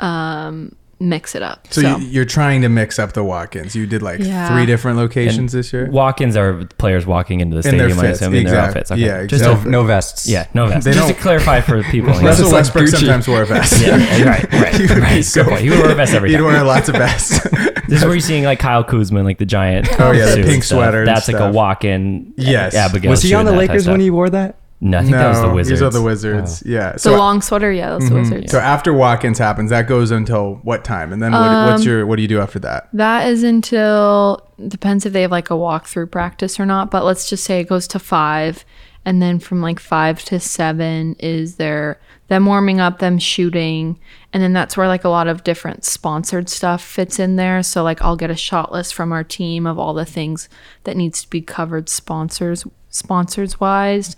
[0.00, 3.74] um mix it up So, so, You, you're trying to mix up the walk-ins.
[3.74, 4.48] You did like Yeah.
[4.48, 5.90] three different locations this year.
[5.90, 8.90] Walk-ins are players walking into the In their stadium, I fits, assume, in their outfits.
[8.92, 9.00] Okay.
[9.00, 10.28] yeah, Just no, no vests.
[10.28, 10.84] yeah, no vests.
[10.84, 12.10] They Just to don't- clarify for people.
[12.14, 12.26] yeah.
[12.26, 12.98] Russell like Westbrook Gucci.
[12.98, 13.82] sometimes wore a vest.
[13.82, 13.96] Yeah,
[14.28, 15.24] right, right, He would right.
[15.24, 15.64] so- Good point.
[15.64, 16.44] You wear a vest every He'd time.
[16.46, 17.40] wear lots of vests.
[17.88, 19.88] This is where you're seeing like Kyle Kuzma, in, like the giant.
[20.00, 22.32] Oh, yeah, the pink sweater That's like a walk-in.
[22.36, 22.74] Yes.
[22.74, 24.56] Abigail Was he on the Lakers when he wore that?
[24.84, 25.68] No, I think that was the Wizards.
[25.68, 26.62] These are the Wizards.
[26.66, 26.92] Yeah.
[26.92, 28.30] the So long sweater yeah that's the mm-hmm.
[28.30, 31.12] wizards So after walk-ins happens, that goes until what time?
[31.12, 32.88] And then what, what's um, your what do you do after that?
[32.92, 37.28] that is until depends if they have like a walkthrough practice or not but let's
[37.28, 38.64] just say it goes to five
[39.04, 43.98] and then from like five to seven is their them warming up them shooting
[44.32, 47.82] and then that's where like a lot of different sponsored stuff fits in there so
[47.82, 50.48] like i'll get a shot list from our team of all the things
[50.84, 54.16] that needs to be covered sponsors sponsors wise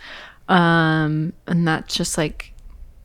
[0.49, 2.53] um and that's just like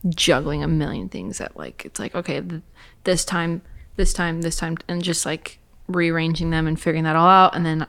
[0.08, 2.62] juggling a million things at like it's like okay th-
[3.04, 3.62] this time
[3.96, 7.64] this time this time and just like rearranging them and figuring that all out and
[7.66, 7.86] then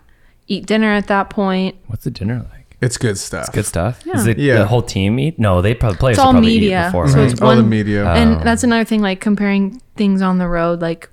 [0.47, 2.57] eat dinner at that point What's the dinner like?
[2.81, 3.41] It's good stuff.
[3.45, 4.01] It's good stuff.
[4.07, 4.15] Yeah.
[4.15, 4.57] Is it Yeah.
[4.57, 5.37] the whole team eat?
[5.37, 7.07] No, they probably players it's all probably media eat before.
[7.09, 7.29] so right?
[7.31, 8.09] it's All the one media.
[8.11, 11.07] and that's another thing like comparing things on the road like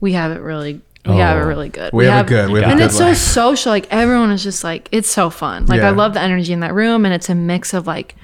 [0.00, 1.46] we have it really we have it Oh.
[1.46, 2.50] really good we have, it good.
[2.50, 5.10] We have got a and good it's so social like everyone is just like it's
[5.10, 5.88] so fun like Yeah.
[5.88, 8.14] i love the energy in that room and it's a mix of like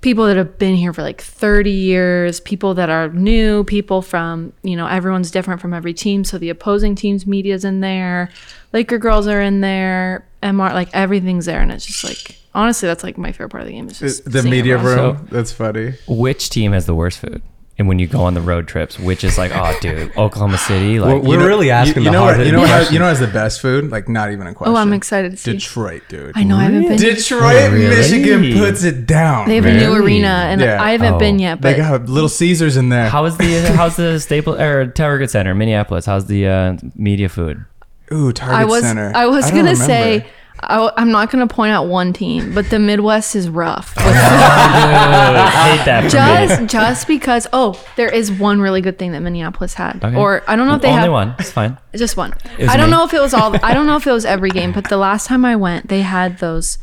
[0.00, 4.52] people that have been here for like 30 years people that are new people from
[4.62, 8.30] you know everyone's different from every team so the opposing team's media's in there
[8.72, 13.02] laker girls are in there mr like everything's there and it's just like honestly that's
[13.02, 14.98] like my favorite part of the game is uh, just the media everyone.
[15.16, 15.26] room.
[15.28, 15.94] So- that's funny.
[16.06, 17.42] Which team has the worst food?
[17.76, 21.00] And when you go on the road trips, which is like, oh, dude, Oklahoma City,
[21.00, 22.68] We're, we're You know- really asking you, you the know hard what, you know what
[22.68, 22.92] has, questions.
[22.92, 23.90] you know what has the best food?
[23.90, 24.74] Like not even a question.
[24.74, 25.52] Oh, I'm excited to see.
[25.52, 26.32] Detroit, dude.
[26.36, 26.96] I know I haven't been.
[26.98, 27.88] Detroit, Really?
[27.96, 29.48] Michigan puts it down.
[29.48, 30.80] They have a new arena, and Yeah.
[30.82, 31.18] I haven't Oh.
[31.18, 31.60] been yet.
[31.60, 33.08] They But got Little Caesars in there.
[33.08, 36.06] How is the how's the staple or Target Center, Minneapolis?
[36.06, 37.64] How's the uh, media food?
[38.12, 39.10] Ooh, Target I was Center.
[39.14, 39.84] I was don't gonna remember.
[39.84, 40.26] say
[40.60, 43.94] I, am not gonna point out one team, but the Midwest is rough.
[43.96, 46.66] With I hate that for me.
[46.66, 50.16] just just because oh, there is one really good thing that Minneapolis had, Okay.
[50.16, 51.08] or I don't know if they had.
[51.08, 51.34] Only have one.
[51.38, 51.76] It's fine.
[51.94, 52.32] just one.
[52.68, 52.96] I don't me.
[52.96, 53.54] know if it was all.
[53.64, 56.02] I don't know if it was every game, but the last time I went, they
[56.02, 56.78] had those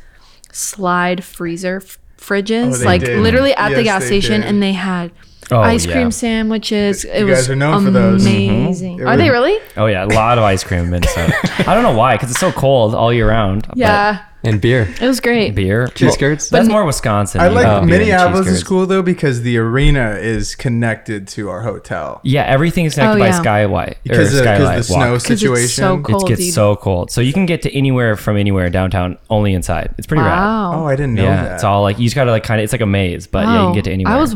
[0.51, 3.19] slide freezer f- fridges, Oh, like did.
[3.19, 4.49] literally at the gas station, did.
[4.49, 5.11] and they had.
[5.51, 5.93] Oh, ice yeah.
[5.93, 7.03] cream sandwiches.
[7.05, 8.25] It You was guys are known for those.
[8.25, 8.53] Mm-hmm.
[8.63, 8.99] amazing.
[8.99, 9.57] It Are they really?
[9.77, 11.33] Oh yeah, a lot of ice cream in Minnesota.
[11.67, 13.67] I don't know why, because it's so cold all year round.
[13.67, 14.93] but Yeah, and beer.
[15.01, 15.53] it was great.
[15.55, 16.49] beer, Cheese Well, curds.
[16.49, 17.41] That's more Wisconsin.
[17.41, 20.55] I you like know, beer and Minneapolis cheese is cool though because the arena is
[20.55, 23.39] connected to our hotel Yeah, everything is connected Oh, by yeah.
[23.41, 25.21] Skyway or because of, Skylight because the snow Walk.
[25.21, 25.67] 'Cause it's situation.
[25.83, 29.17] so It gets you- so cold, so you can get to anywhere from anywhere downtown
[29.29, 29.93] only inside.
[29.97, 30.31] It's pretty rad.
[30.37, 30.81] Wow.
[30.83, 31.53] oh, I didn't know Yeah, that.
[31.55, 32.63] it's all like you just gotta like kind of.
[32.63, 34.13] It's like a maze, but yeah, you can get to anywhere.
[34.13, 34.35] I was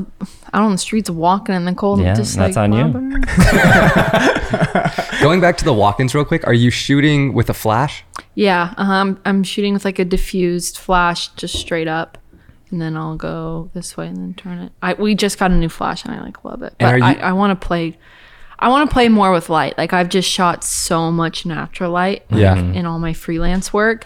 [0.54, 2.00] out on the streets walking in the cold.
[2.00, 3.22] Yeah, just that's like, on you.
[5.26, 6.46] Going back to the walk-ins real quick.
[6.46, 8.04] Are you shooting with a flash?
[8.36, 8.92] Yeah, uh-huh.
[8.94, 12.20] I'm, I'm shooting with like a diffused flash, just straight up,
[12.70, 14.72] and then I'll go this way and then turn it.
[14.84, 17.04] I we just got a new flash and I like love it, And but are
[17.04, 17.98] I, you- I want to play.
[18.60, 19.76] I want to play more with light.
[19.80, 22.56] Like I've just shot so much natural light Yeah.
[22.56, 24.06] in all my freelance work.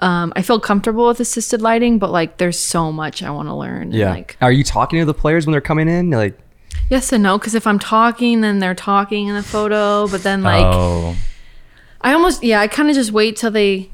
[0.00, 3.54] Um, I feel comfortable with assisted lighting, but like there's so much I want to
[3.54, 3.82] learn.
[3.84, 4.10] and, Yeah.
[4.10, 6.10] like Are you talking to the players when they're coming in?
[6.10, 6.38] Like,
[6.90, 10.42] yes and no, because if I'm talking, then they're talking in the photo, but then
[10.42, 11.16] like oh,
[12.02, 13.90] I almost yeah, I kind of just wait till they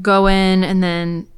[0.00, 1.28] go in and then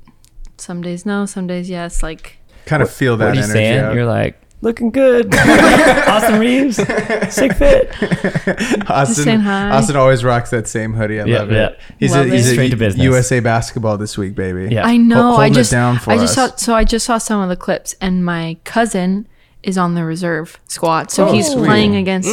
[0.56, 3.52] some days no, some days yes, like kind of feel that what are you energy.
[3.52, 3.78] saying?
[3.80, 3.94] out.
[3.94, 5.34] You're like looking good,
[6.08, 7.90] Austin Reaves, sick fit.
[8.90, 9.46] Austin.
[9.46, 11.20] Austin always rocks that same hoodie.
[11.20, 11.66] I Yeah, love yeah.
[11.68, 11.80] it.
[11.98, 12.50] He's Love a, he's it.
[12.50, 13.04] a Straight to business.
[13.04, 14.72] USA basketball this week, baby.
[14.74, 14.86] Yeah.
[14.86, 15.32] I know.
[15.32, 16.50] I holding it just down for I just us.
[16.52, 19.26] saw so I just saw some of the clips and my cousin
[19.64, 21.10] is on the reserve squad.
[21.10, 21.64] So Oh, he's sweet.
[21.66, 22.28] playing against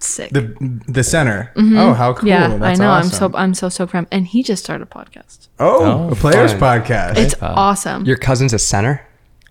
[0.00, 0.30] sick.
[0.30, 0.54] The
[0.88, 1.52] the center.
[1.56, 2.18] Oh, how cool!
[2.18, 2.26] Mm-hmm.
[2.28, 2.90] yeah, That's I know.
[2.90, 3.24] Awesome.
[3.24, 4.06] I'm so I'm so stoked for him.
[4.12, 5.48] And he just started a podcast.
[5.58, 6.82] Oh, Oh, a players fun.
[6.82, 7.16] podcast.
[7.16, 7.54] It's Wow.
[7.56, 8.04] awesome.
[8.04, 9.04] your cousin's a center?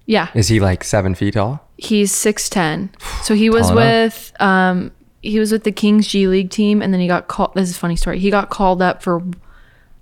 [0.06, 0.30] yeah.
[0.34, 1.68] Is he like seven feet tall?
[1.78, 2.90] He's six ten.
[3.24, 4.92] So he was with um
[5.22, 7.76] he was with the Kings G League team and then he got called this is
[7.76, 8.20] a funny story.
[8.20, 9.22] He got called up for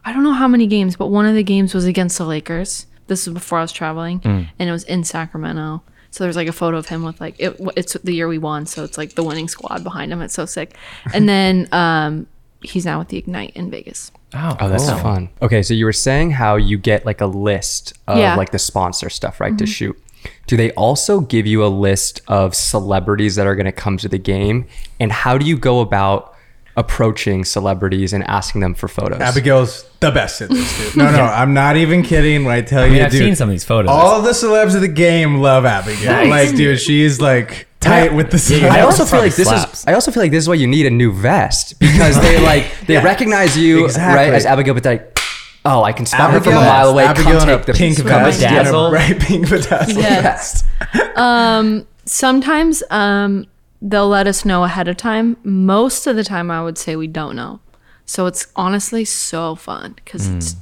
[0.08, 2.86] I don't know how many games, but one of the games was against the Lakers.
[3.08, 4.48] This was before I was traveling Mm.
[4.60, 5.82] and it was in Sacramento.
[6.16, 8.66] So there's like a photo of him with like it, it's the year we won,
[8.66, 10.22] so it's like the winning squad behind him.
[10.22, 10.78] It's so sick.
[11.14, 12.28] And then um
[12.62, 14.14] he's now with the Ignite in Vegas.
[14.34, 14.98] Oh, Oh, that's cool.
[15.00, 15.30] fun.
[15.42, 18.36] Okay, so you were saying how you get like a list of Yeah.
[18.38, 19.96] like the sponsor stuff, right, to shoot.
[20.48, 24.08] Do they also give you a list of celebrities that are going to come to
[24.08, 24.66] the game?
[25.00, 26.35] And how do you go about
[26.78, 29.20] approaching celebrities and asking them for photos?
[29.22, 30.98] Abigail's the best at this, dude.
[30.98, 33.22] No, no, I'm not even kidding when I tell I you, mean, I've dude.
[33.22, 33.90] seen some of these photos.
[33.92, 36.12] all the celebs of the game love Abigail.
[36.12, 36.30] Nice.
[36.50, 38.60] Like, dude, she's like tight with the.
[38.62, 39.80] Yeah, I also feel like this slaps.
[39.80, 39.86] is.
[39.88, 42.66] I also feel like this is why you need a new vest because they like
[42.88, 43.04] they Yeah.
[43.04, 44.16] recognize you Exactly.
[44.26, 45.20] right as Abigail, but they're like,
[45.66, 47.06] oh, I can spot her from a mile away.
[47.06, 48.58] Abigail come in take the pink Come vest, bedazzle.
[48.88, 50.64] and a right pink bedazzle Yes.
[50.94, 51.18] vest.
[51.18, 53.46] Um, sometimes um,
[53.86, 55.38] they'll let us know ahead of time.
[55.44, 57.60] Most of the time, I would say we don't know.
[58.06, 60.56] So it's honestly so fun because it's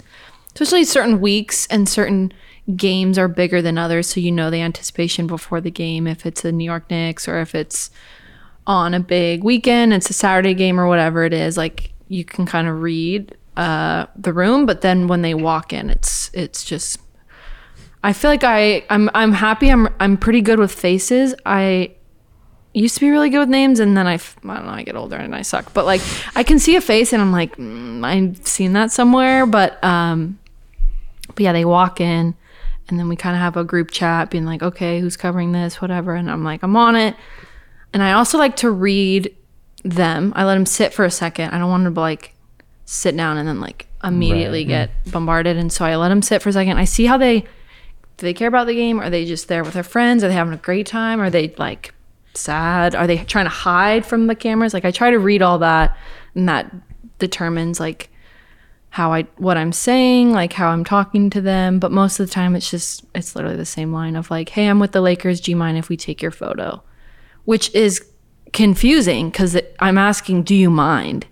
[0.54, 2.34] especially certain weeks and certain
[2.76, 4.08] games are bigger than others.
[4.08, 7.40] So you know the anticipation before the game if it's the New York Knicks or
[7.40, 7.90] if it's
[8.68, 11.58] on a big weekend, it's a Saturday game or whatever it is.
[11.58, 15.90] Like you can kind of read uh, the room, but then when they walk in,
[15.90, 17.00] it's it's just
[18.04, 19.70] I feel like I I'm I'm happy.
[19.70, 21.36] I'm I'm pretty good with faces.
[21.46, 21.96] I
[22.82, 24.72] used to be really good with names, and then I f- I don't know.
[24.72, 25.74] I get older and I suck.
[25.74, 26.02] But like
[26.36, 29.46] I can see a face, and I'm like mm, I've seen that somewhere.
[29.46, 30.40] But um,
[31.28, 32.36] but yeah, they walk in,
[32.90, 35.82] and then we kind of have a group chat, being like, okay, who's covering this,
[35.82, 36.16] whatever.
[36.16, 37.16] And I'm like, I'm on it.
[37.94, 39.36] And I also like to read
[39.84, 40.34] them.
[40.36, 41.52] I let them sit for a second.
[41.52, 42.34] I don't want them to like
[42.86, 44.90] sit down and then like immediately Right.
[45.06, 45.58] get bombarded.
[45.58, 46.78] And so I let them sit for a second.
[46.78, 47.48] I see how they do
[48.28, 49.00] they care about the game?
[49.00, 50.24] Are they just there with their friends?
[50.24, 51.20] Are they having a great time?
[51.22, 51.94] Are they like
[52.36, 52.96] sad?
[52.96, 54.74] Are they trying to hide from the cameras?
[54.74, 55.98] Like I try to read all that
[56.36, 56.74] and that
[57.20, 58.10] determines like
[58.90, 62.32] how I what I'm saying, like how I'm talking to them, but most of the
[62.32, 65.42] time it's just it's literally the same line of like, "Hey, I'm with the Lakers.
[65.42, 66.84] Do you mind if we take your photo?"
[67.46, 68.06] Which is
[68.52, 71.26] confusing cuz I'm asking, "Do you mind?"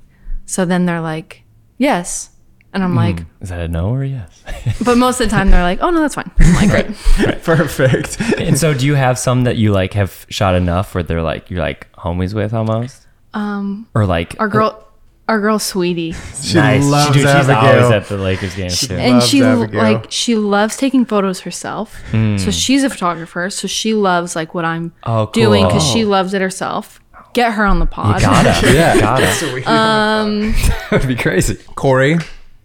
[0.48, 1.44] So then they're like,
[1.78, 2.31] "Yes."
[2.74, 4.44] And I'm like, Is that a no or a yes?
[4.86, 6.32] but most of the time they're like, oh no, that's fine.
[6.40, 6.96] I'm like, great.
[7.44, 8.20] Perfect.
[8.40, 11.50] and so, do you have some that you like have shot enough where they're like
[11.50, 14.88] you're like homies with almost, Um, or like our girl,
[15.28, 16.86] our girl, sweetie, She nice.
[16.86, 17.84] loves she, dude, she's Abigail.
[17.84, 18.96] always at the Lakers games too.
[18.96, 19.82] and she Abigail.
[19.84, 21.96] like she loves taking photos herself.
[22.12, 22.38] Hmm.
[22.38, 23.50] So she's a photographer.
[23.50, 25.32] So she loves like what I'm Oh, cool.
[25.44, 27.02] doing because she loves it herself.
[27.34, 28.22] Get her on the pod.
[28.22, 28.98] Gotta, Yeah.
[29.00, 29.24] gotta.
[29.26, 31.56] that would be crazy.
[31.76, 32.18] Corey.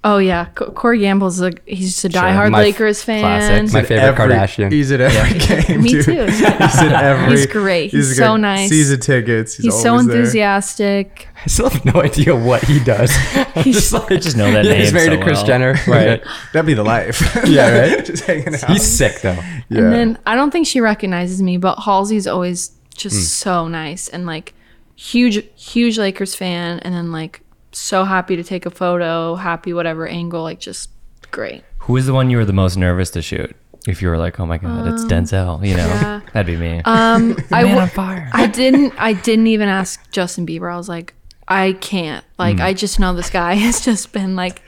[0.08, 3.20] Oh yeah, Co- Corey Gamble's a he's just a diehard My f- Lakers fan.
[3.22, 3.72] classic.
[3.72, 4.70] My favorite every- Kardashian.
[4.70, 5.82] He's at every game.
[5.82, 6.04] Me dude.
[6.04, 6.24] too.
[6.26, 7.30] He's at every.
[7.36, 7.90] He's great.
[7.90, 8.68] He's so nice.
[8.68, 9.54] Season tickets.
[9.56, 10.16] He's, He's so always there.
[10.18, 11.28] enthusiastic.
[11.44, 13.10] I still have no idea what he does.
[13.56, 15.46] I'm just like, I just know that yeah, name he's married so to Kris well.
[15.46, 15.74] Jenner.
[15.88, 16.22] Right.
[16.52, 17.20] That'd be the life.
[17.44, 18.04] Yeah, right?
[18.04, 18.64] Just hanging out.
[18.70, 19.32] He's sick though.
[19.68, 19.80] yeah.
[19.80, 23.22] And then I don't think she recognizes me, but Halsey's always just Hmm.
[23.22, 24.54] so nice and like
[24.94, 27.40] huge, huge Lakers fan, and then like
[27.76, 30.90] so happy to take a photo, happy whatever angle, like just
[31.30, 31.62] great.
[31.80, 33.54] Who is the one you were the most nervous to shoot?
[33.86, 36.20] If you were like, oh my god, it's um, Denzel, you know, yeah.
[36.32, 36.82] that'd be me.
[36.84, 38.28] Um, I w- on fire.
[38.32, 38.94] I didn't.
[38.98, 40.72] I didn't even ask Justin Bieber.
[40.72, 41.14] I was like,
[41.46, 42.24] I can't.
[42.38, 42.62] Like, mm.
[42.62, 44.62] I just know this guy has just been like,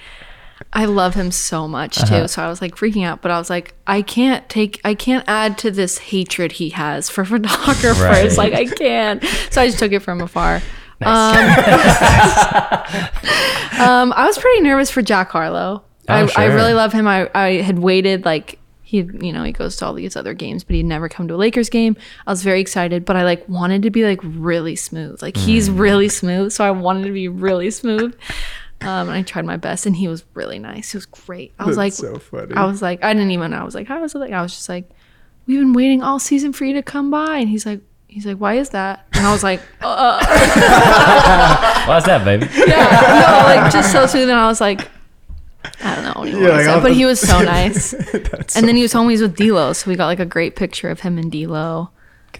[0.73, 2.14] I love him so much too.
[2.14, 2.27] Uh-huh.
[2.29, 4.81] So I was like freaking out, but I was like, I can't take.
[4.85, 8.01] I can't add to this hatred he has for photographers.
[8.01, 8.37] Right.
[8.37, 9.25] Like, I can't.
[9.51, 10.62] So I just took it from afar.
[13.79, 15.85] Um, I was pretty nervous for Jack Harlow.
[16.09, 16.55] I, I sure.
[16.55, 17.07] really love him.
[17.07, 20.65] I, I had waited like he, you know, he goes to all these other games,
[20.65, 21.97] but he'd never come to a Lakers game.
[22.27, 25.23] I was very excited, but I like wanted to be like really smooth.
[25.23, 25.79] Like he's Mm.
[25.79, 28.17] really smooth, so I wanted to be really smooth.
[28.81, 30.91] Um, and I tried my best, and he was really nice.
[30.93, 31.53] He was great.
[31.59, 32.55] I was like, so funny.
[32.55, 33.53] I was like, I didn't even.
[33.55, 34.19] I was like, how was it?
[34.19, 34.33] Like?
[34.33, 34.89] I was just like,
[35.47, 38.38] we've been waiting all season for you to come by, and he's like, he's like,
[38.38, 39.07] why is that?
[39.12, 40.18] And I was like, uh.
[41.87, 42.47] Why's that, baby?
[42.66, 44.29] yeah, no, like just so smooth.
[44.29, 44.90] And I was like,
[45.83, 46.42] I don't know anymore.
[46.49, 47.90] Yeah, like, I'll but he was so nice.
[48.12, 49.09] That's and then he was home.
[49.09, 51.90] homies with D'Lo, so we got like a great picture of him and D'Lo,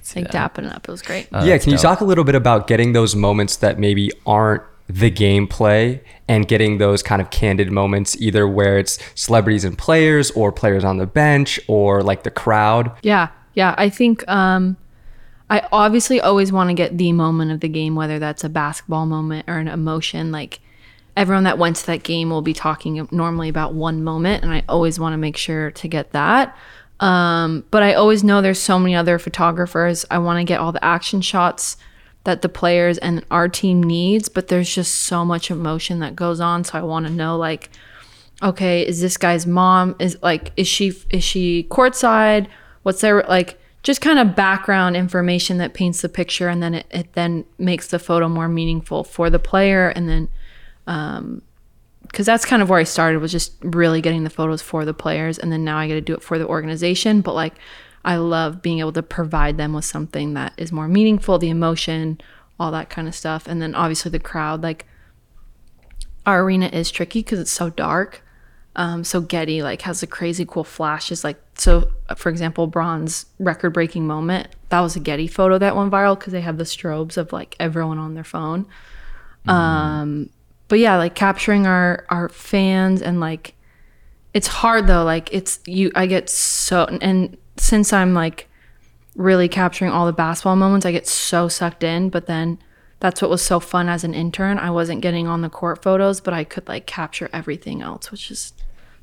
[0.03, 0.55] see like that.
[0.55, 0.89] dapping it up.
[0.89, 1.29] It was great.
[1.33, 1.83] Oh, yeah, can you dope.
[1.83, 6.79] talk a little bit about getting those moments that maybe aren't the gameplay and getting
[6.79, 11.07] those kind of candid moments, either where it's celebrities and players or players on the
[11.07, 12.91] bench or like the crowd?
[13.03, 13.75] Yeah, yeah.
[13.77, 14.77] I think um,
[15.51, 19.07] I obviously always want to get the moment of the game, whether that's a basketball
[19.07, 20.31] moment or an emotion.
[20.31, 20.61] Like
[21.17, 24.63] everyone that went to that game will be talking normally about one moment, and I
[24.69, 26.57] always want to make sure to get that.
[27.01, 30.05] Um, but I always know there's so many other photographers.
[30.11, 31.77] I want to get all the action shots
[32.25, 36.41] that the players and our team needs, but there's just so much emotion that goes
[36.41, 36.65] on.
[36.65, 37.71] So I want to know like
[38.43, 42.47] okay, is this guy's mom is like is she is she courtside?
[42.83, 46.87] What's their like just kind of background information that paints the picture and then it,
[46.91, 49.89] it then makes the photo more meaningful for the player.
[49.89, 50.29] And then
[50.87, 51.41] um
[52.03, 54.93] because that's kind of where I started was just really getting the photos for the
[54.93, 55.39] players.
[55.39, 57.23] And then now I get to do it for the organization.
[57.23, 57.55] But like
[58.05, 62.21] I love being able to provide them with something that is more meaningful the emotion
[62.61, 63.49] all that kind of stuff.
[63.49, 64.85] And then obviously the crowd like
[66.27, 68.23] our arena is tricky because it's so dark.
[68.77, 71.25] Um, so Getty like has a crazy cool flashes.
[71.25, 75.77] Like so, uh, for example, Bron's record breaking moment that was a Getty photo that
[75.77, 78.67] went viral because they have the strobes of like everyone on their phone.
[79.47, 80.29] Um,
[80.69, 83.55] but yeah, like capturing our our fans and like
[84.35, 85.05] it's hard though.
[85.05, 85.91] Like it's you.
[85.95, 88.49] I get so and since I'm like
[89.17, 92.11] really capturing all the basketball moments, I get so sucked in.
[92.11, 92.59] But then
[93.01, 94.59] that's what was so fun as an intern.
[94.59, 98.31] I wasn't getting on the court photos, but I could like capture everything else, which
[98.31, 98.53] is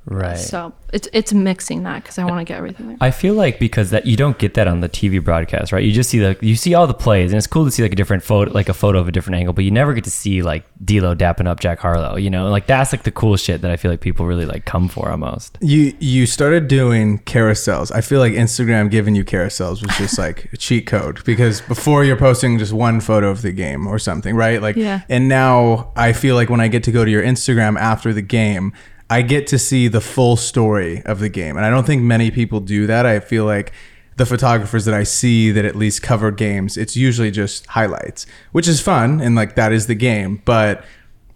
[0.08, 0.38] Right.
[0.38, 2.98] so it's it's mixing that because I want to get everything there.
[3.02, 5.84] I feel like because that you don't get that on the TV broadcast, right?
[5.84, 7.92] You just see the you see all the plays, and it's cool to see like
[7.92, 10.12] a different photo, like a photo of a different angle, but you never get to
[10.12, 12.16] see like D'Lo dapping up Jack Harlow.
[12.18, 14.66] You know, like that's like the cool shit that I feel like people really like
[14.66, 15.58] come for almost.
[15.60, 17.92] You you started doing carousels.
[17.94, 22.04] I feel like Instagram giving you carousels was just like a cheat code because before
[22.04, 24.62] you're posting just one photo of the game or something, right?
[24.62, 25.02] Like Yeah.
[25.10, 28.22] and now I feel like when I get to go to your Instagram after the
[28.22, 28.72] game,
[29.10, 31.58] I get to see the full story of the game.
[31.58, 33.06] And I don't think many people do that.
[33.06, 33.72] I feel like
[34.18, 38.68] the photographers that I see that at least cover games, it's usually just highlights, which
[38.68, 40.84] is fun and like that is the game, but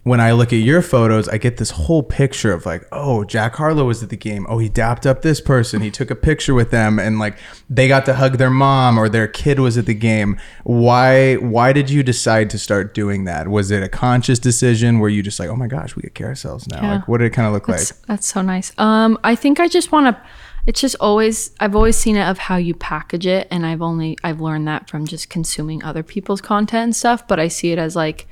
[0.02, 3.56] when I look at your photos, I get this whole picture of like, oh, Jack
[3.56, 4.46] Harlow was at the game.
[4.48, 5.82] Oh, he dapped up this person.
[5.82, 7.36] He took a picture with them, and like
[7.68, 10.40] they got to hug their mom or their kid was at the game.
[10.64, 11.34] Why?
[11.34, 13.48] Why did you decide to start doing that?
[13.48, 15.00] Was it a conscious decision?
[15.00, 16.80] Were you just like, oh my gosh, we get carousels now?
[16.80, 16.94] Yeah.
[16.94, 18.06] Like, what did it kind of look That's like?
[18.06, 18.72] that's so nice.
[18.78, 20.22] Um, I think I just want to.
[20.66, 24.16] It's just always I've always seen it of how you package it, and I've only
[24.24, 27.28] I've learned that from just consuming other people's content and stuff.
[27.28, 28.26] But I see it as like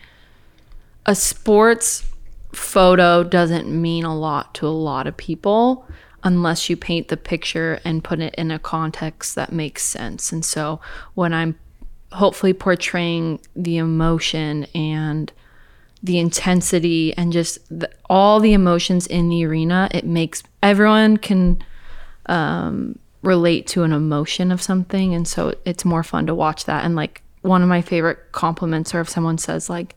[1.08, 2.04] a sports
[2.52, 5.88] photo doesn't mean a lot to a lot of people
[6.22, 10.32] unless you paint the picture and put it in a context that makes sense.
[10.32, 10.80] And so
[11.14, 11.58] when I'm
[12.12, 15.32] hopefully portraying the emotion and
[16.02, 21.64] the intensity and just the, all the emotions in the arena, it makes everyone can
[22.26, 25.14] um, relate to an emotion of something.
[25.14, 26.84] And so it's more fun to watch that.
[26.84, 29.94] And like one of my favorite compliments are if someone says, like,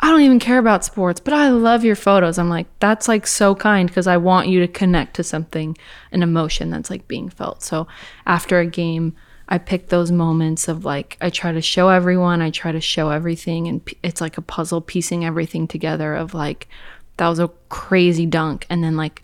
[0.00, 2.38] I don't even care about sports, but I love your photos.
[2.38, 5.76] I'm like, that's like so kind because I want you to connect to something,
[6.12, 7.62] an emotion that's like being felt.
[7.62, 7.88] So
[8.24, 9.16] after a game,
[9.48, 13.10] I pick those moments of like, I try to show everyone, I try to show
[13.10, 13.66] everything.
[13.66, 16.68] And it's like a puzzle piecing everything together of like,
[17.16, 18.66] that was a crazy dunk.
[18.70, 19.22] And then like,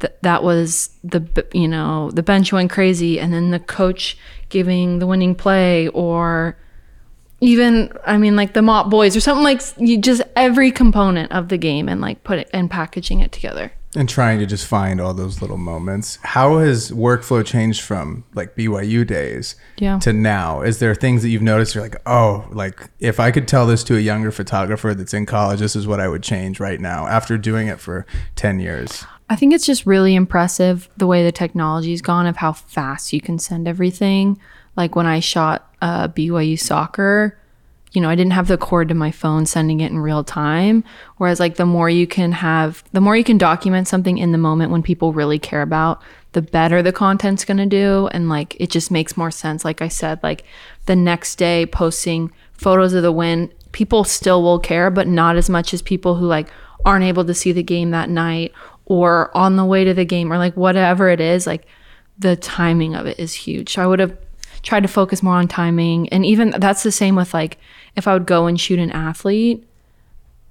[0.00, 3.18] th- that was the, you know, the bench went crazy.
[3.18, 4.18] And then the coach
[4.50, 6.58] giving the winning play or,
[7.40, 11.48] even I mean like the mop boys or something like you just every component of
[11.48, 13.72] the game and like put it and packaging it together.
[13.96, 16.16] and trying to just find all those little moments.
[16.22, 19.98] How has workflow changed from like BYU days Yeah.
[20.00, 20.60] to now?
[20.62, 23.82] Is there things that you've noticed you're like, oh, like if I could tell this
[23.84, 27.08] to a younger photographer that's in college, this is what I would change right now
[27.08, 29.04] after doing it for 10 years?
[29.28, 33.20] I think it's just really impressive the way the technology's gone of how fast you
[33.20, 34.38] can send everything.
[34.76, 37.36] Like when I shot uh, BYU soccer,
[37.92, 40.84] you know, I didn't have the cord to my phone sending it in real time.
[41.16, 44.38] Whereas, like, the more you can have, the more you can document something in the
[44.38, 46.00] moment when people really care about,
[46.32, 48.08] the better the content's gonna do.
[48.12, 49.64] And, like, it just makes more sense.
[49.64, 50.44] Like I said, like,
[50.86, 55.50] the next day posting photos of the win, people still will care, but not as
[55.50, 56.48] much as people who, like,
[56.84, 58.52] aren't able to see the game that night
[58.84, 61.44] or on the way to the game or, like, whatever it is.
[61.44, 61.66] Like,
[62.16, 63.72] the timing of it is huge.
[63.72, 64.16] So I would have
[64.62, 66.08] tried to focus more on timing.
[66.10, 67.58] And even that's the same with like
[67.96, 69.66] if I would go and shoot an athlete,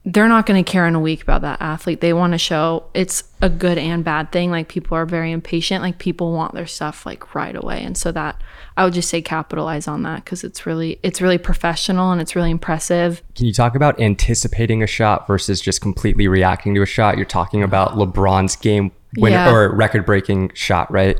[0.06, 2.00] they're not going to care in a week about that athlete.
[2.02, 4.50] They want to show it's a good and bad thing.
[4.50, 5.84] Like people are very impatient.
[5.84, 7.84] Like people want their stuff like right away.
[7.84, 8.41] And so that
[8.78, 12.36] I would just say capitalize on that because it's really it's really professional and it's
[12.36, 13.22] really impressive.
[13.36, 17.17] Can you talk about anticipating a shot versus just completely reacting to a shot?
[17.17, 19.54] You're talking about LeBron's game winner Yeah.
[19.54, 21.19] or record breaking shot, right?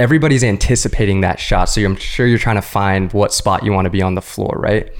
[0.00, 1.66] Everybody's anticipating that shot.
[1.66, 4.22] So I'm sure you're trying to find what spot you want to be on the
[4.22, 4.92] floor, right?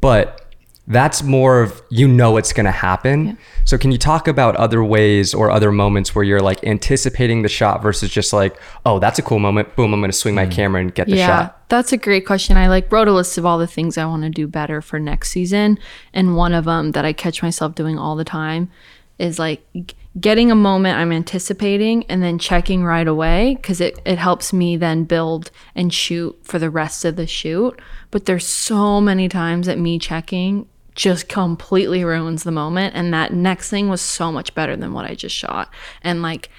[0.00, 0.48] But
[0.88, 3.36] that's more of you know it's going to happen.
[3.66, 7.48] So can you talk about other ways or other moments where you're like anticipating the
[7.48, 9.76] shot versus just like, oh, that's a cool moment.
[9.76, 10.50] Boom, I'm going to swing my mm.
[10.50, 11.18] camera and get the shot.
[11.18, 11.68] yeah, shot.
[11.68, 12.56] that's a great question.
[12.56, 14.98] I like wrote a list of all the things I want to do better for
[14.98, 15.78] next season,
[16.14, 18.70] and one of them that I catch myself doing all the time
[19.18, 24.00] is like g- getting a moment I'm anticipating and then checking right away because it,
[24.04, 27.78] it helps me then build and shoot for the rest of the shoot.
[28.10, 33.32] But there's so many times that me checking just completely ruins the moment and that
[33.32, 35.72] next thing was so much better than what I just shot.
[36.02, 36.50] And like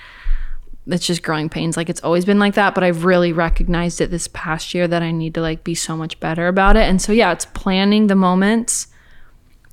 [0.87, 4.09] it's just growing pains like it's always been like that but i've really recognized it
[4.09, 6.99] this past year that i need to like be so much better about it and
[6.99, 8.87] so yeah it's planning the moments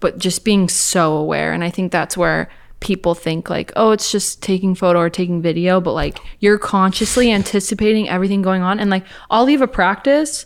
[0.00, 4.12] but just being so aware and i think that's where people think like oh it's
[4.12, 8.90] just taking photo or taking video but like you're consciously anticipating everything going on and
[8.90, 10.44] like i'll leave a practice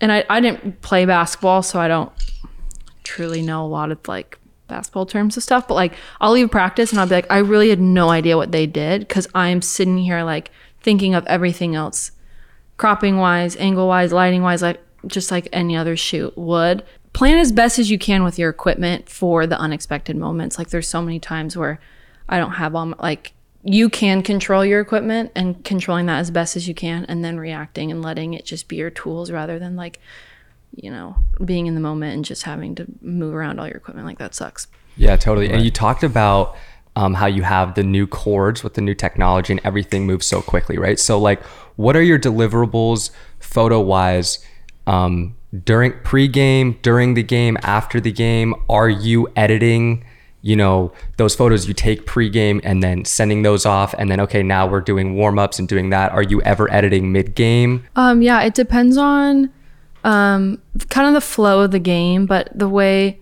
[0.00, 2.10] and i, I didn't play basketball so i don't
[3.04, 6.92] truly know a lot of like basketball terms and stuff, but like I'll leave practice
[6.92, 9.98] and I'll be like, I really had no idea what they did because I'm sitting
[9.98, 10.50] here like
[10.80, 12.12] thinking of everything else,
[12.76, 16.84] cropping wise, angle wise, lighting wise, like just like any other shoot would.
[17.12, 20.58] Plan as best as you can with your equipment for the unexpected moments.
[20.58, 21.80] Like there's so many times where
[22.28, 26.30] I don't have all my, like you can control your equipment and controlling that as
[26.30, 29.58] best as you can and then reacting and letting it just be your tools rather
[29.58, 30.00] than like
[30.74, 34.06] you know, being in the moment and just having to move around all your equipment
[34.06, 34.66] like that sucks.
[34.96, 35.50] Yeah, totally.
[35.50, 36.56] And you talked about
[36.96, 40.42] um, how you have the new cords with the new technology and everything moves so
[40.42, 40.98] quickly, right?
[40.98, 41.42] So, like,
[41.76, 44.44] what are your deliverables photo wise
[44.86, 48.54] um, during pre-game, during the game, after the game?
[48.68, 50.04] Are you editing?
[50.40, 54.42] You know those photos you take pre-game and then sending those off, and then okay,
[54.42, 56.12] now we're doing warm-ups and doing that.
[56.12, 57.84] Are you ever editing mid-game?
[57.96, 59.50] Um, yeah, it depends on
[60.04, 63.20] um, kind of the flow of the game, but the way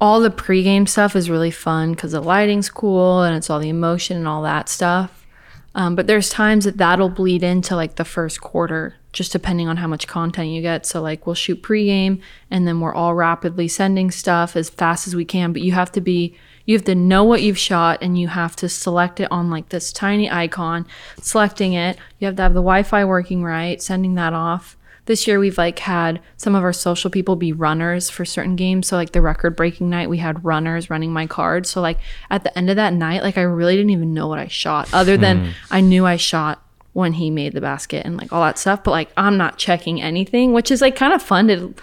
[0.00, 3.68] all the pregame stuff is really fun because the lighting's cool and it's all the
[3.68, 5.26] emotion and all that stuff.
[5.74, 9.78] Um, but there's times that that'll bleed into like the first quarter, just depending on
[9.78, 10.86] how much content you get.
[10.86, 15.16] So like we'll shoot pregame and then we're all rapidly sending stuff as fast as
[15.16, 15.52] we can.
[15.52, 18.54] But you have to be, you have to know what you've shot and you have
[18.56, 20.86] to select it on like this tiny icon,
[21.20, 21.98] selecting it.
[22.18, 24.76] You have to have the Wi-Fi working right, sending that off
[25.10, 28.86] this year we've like had some of our social people be runners for certain games.
[28.86, 31.68] So like the record breaking night, we had runners running my cards.
[31.68, 31.98] So like
[32.30, 34.88] at the end of that night, like I really didn't even know what I shot,
[34.92, 35.50] other than hmm.
[35.68, 38.82] I knew I shot when he made the basket and like all that stuff.
[38.82, 41.74] But like I'm not checking anything, which is like kind of fun to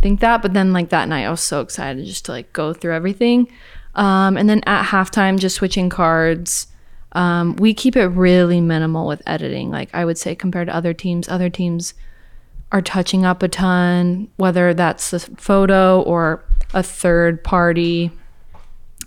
[0.00, 0.42] think that.
[0.42, 3.48] But then like that night, I was so excited just to like go through everything.
[3.94, 6.66] Um, and then at halftime, just switching cards.
[7.12, 9.70] Um, we keep it really minimal with editing.
[9.70, 11.94] Like I would say, compared to other teams, other teams
[12.72, 18.10] are touching up a ton, whether that's the photo or a third party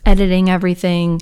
[0.05, 1.21] editing everything.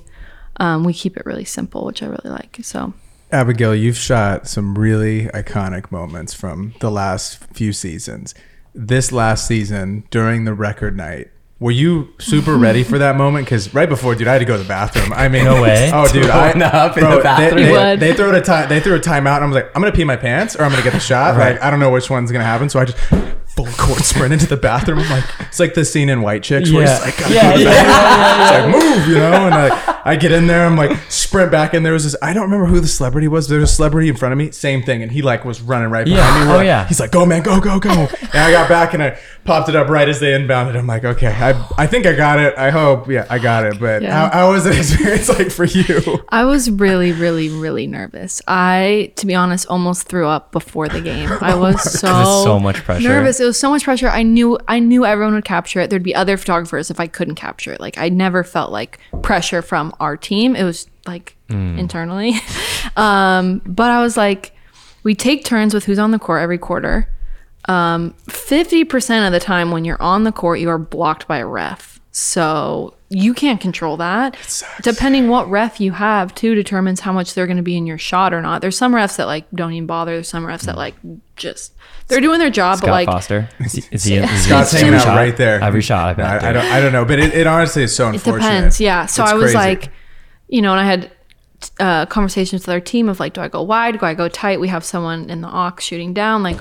[0.58, 2.58] Um, we keep it really simple, which I really like.
[2.62, 2.94] So
[3.32, 8.34] Abigail, you've shot some really iconic moments from the last few seasons.
[8.74, 13.46] This last season, during the record night, were you super ready for that moment?
[13.46, 15.12] Because right before, dude, I had to go to the bathroom.
[15.12, 15.90] I mean, No way.
[15.92, 17.62] Oh, dude, I, up in the bathroom.
[17.64, 18.68] They, they, they threw a time.
[18.68, 20.70] They threw a timeout, and I was like, I'm gonna pee my pants or I'm
[20.70, 21.36] gonna get the shot.
[21.36, 22.68] Like, I don't know which one's gonna happen.
[22.68, 22.98] So I just
[23.56, 24.98] full court sprint into the bathroom.
[24.98, 26.94] I'm like, it's like the scene in White Chicks where Yeah.
[26.96, 28.74] he's like, gotta Yeah, go to the yeah, bathroom.
[28.74, 29.32] It's like move, you know.
[29.46, 30.64] And I, I get in there.
[30.64, 32.16] I'm like sprint back, and there was this.
[32.22, 33.48] I don't remember who the celebrity was.
[33.48, 34.50] There's a celebrity in front of me.
[34.52, 36.44] Same thing, and he like was running right behind Yeah.
[36.44, 36.50] me.
[36.50, 36.86] Oh, We're- yeah.
[36.86, 37.90] He's like, go man, go go go.
[37.90, 40.76] And I got back and I popped it up right as they inbounded.
[40.76, 42.56] I'm like, okay, I I think I got it.
[42.56, 43.78] I hope, yeah, I got it.
[43.80, 44.28] But Yeah.
[44.30, 46.24] how, how was the experience like for you?
[46.30, 48.40] I was really, really, really nervous.
[48.48, 51.30] I, to be honest, almost threw up before the game.
[51.40, 53.08] I oh was so, so much pressure.
[53.08, 53.40] nervous.
[53.40, 54.08] It was so much pressure.
[54.08, 55.90] I knew, I knew everyone would capture it.
[55.90, 57.80] There'd be other photographers if I couldn't capture it.
[57.80, 60.56] Like I never felt like pressure from our team.
[60.56, 61.36] It was like
[61.78, 62.34] internally.
[62.96, 64.52] um, but I was like,
[65.02, 67.08] we take turns with who's on the court every quarter.
[67.68, 71.46] Um, 50% of the time when you're on the court, you are blocked by a
[71.46, 72.00] ref.
[72.10, 74.36] So you can't control that.
[74.82, 77.98] Depending what ref you have, too, determines how much they're going to be in your
[77.98, 78.60] shot or not.
[78.60, 80.14] There's some refs that like don't even bother.
[80.14, 80.94] There's some refs that like
[81.36, 81.72] just
[82.08, 83.48] they're doing their job, Scott but like Foster.
[83.60, 85.16] Is he, is he, is he Scott's hanging out shot?
[85.16, 85.60] right there.
[85.62, 86.08] Every shot.
[86.08, 86.44] I bet.
[86.44, 88.40] I, I don't I don't know, but it, it honestly is so it unfortunate.
[88.48, 88.80] depends.
[88.80, 89.06] Yeah.
[89.06, 89.56] So It's I was crazy.
[89.56, 89.92] like,
[90.48, 91.10] you know, and I had
[91.80, 93.98] uh, conversations with our team of like, do I go wide?
[93.98, 94.60] Do I go tight?
[94.60, 96.42] We have someone in the aux shooting down.
[96.42, 96.58] Like,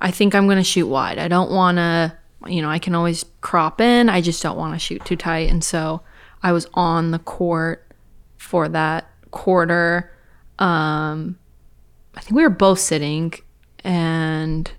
[0.00, 1.18] I think I'm going to shoot wide.
[1.18, 2.16] I don't want to,
[2.46, 4.08] you know, I can always crop in.
[4.08, 5.50] I just don't want to shoot too tight.
[5.50, 6.02] And so
[6.42, 7.86] I was on the court
[8.36, 10.12] for that quarter.
[10.58, 11.38] Um,
[12.14, 13.34] I think we were both sitting
[13.84, 14.70] and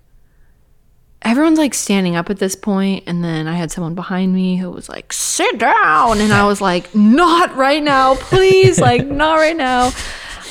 [1.23, 4.69] everyone's like standing up at this point and then i had someone behind me who
[4.71, 9.55] was like sit down and i was like not right now please like not right
[9.55, 9.91] now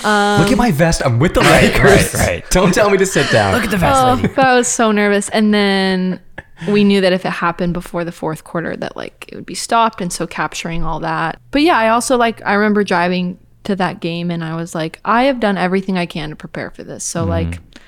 [0.02, 1.02] um, Look at my vest.
[1.04, 2.14] I'm with the Right, Lakers.
[2.14, 2.50] right, right.
[2.50, 3.52] Don't tell me to sit down.
[3.52, 4.28] Look at the vest oh, lady.
[4.28, 6.20] but i was so nervous and then
[6.68, 9.54] we knew that if it happened before the fourth quarter that like it would be
[9.54, 11.40] stopped and so capturing all that.
[11.50, 15.00] But yeah i also like i remember driving to that game and i was like
[15.04, 17.04] i have done everything i can to prepare for this.
[17.04, 17.30] So mm-hmm.
[17.30, 17.79] like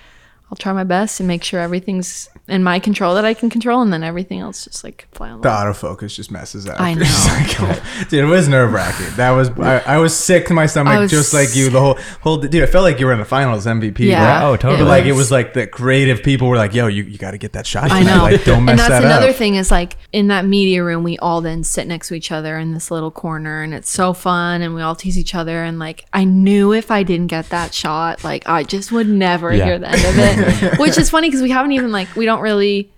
[0.52, 3.80] i'll try my best and make sure everything's in my control that i can control
[3.80, 6.78] and then everything else just like fly on the the autofocus just messes up.
[6.80, 7.68] I You're know.
[7.68, 9.06] like, dude, it was nerve wracking.
[9.16, 11.70] That was I, I was sick to my stomach, I was just like you.
[11.70, 14.00] The whole whole dude, I felt like you were in the finals MVP.
[14.00, 14.40] Yeah.
[14.40, 14.50] bro.
[14.50, 14.82] Oh, totally.
[14.82, 17.38] But like it was like the creative people were like, "Yo, you, you got to
[17.38, 18.22] get that shot." I know.
[18.24, 19.36] Like, don't mess and that's that another up.
[19.36, 22.58] thing is like in that media room, we all then sit next to each other
[22.58, 25.62] in this little corner and it's so fun and we all tease each other.
[25.64, 29.52] And like, I knew if I didn't get that shot, like, I just would never
[29.52, 29.64] Yeah.
[29.64, 30.41] hear the end of it,
[30.78, 32.92] which is funny because we haven't even like, we don't really,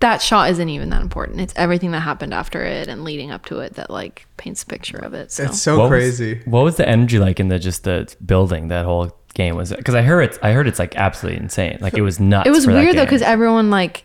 [0.00, 1.40] that shot isn't even that important.
[1.40, 4.66] It's everything that happened after it and leading up to it that like paints a
[4.66, 5.32] picture of it.
[5.32, 6.40] So It's so What was- crazy.
[6.44, 9.72] what was the energy like in the just the building that whole game was?
[9.72, 11.78] Because I heard it's I heard it's like absolutely insane.
[11.80, 12.46] Like it was nuts.
[12.46, 14.04] it was weird though because everyone like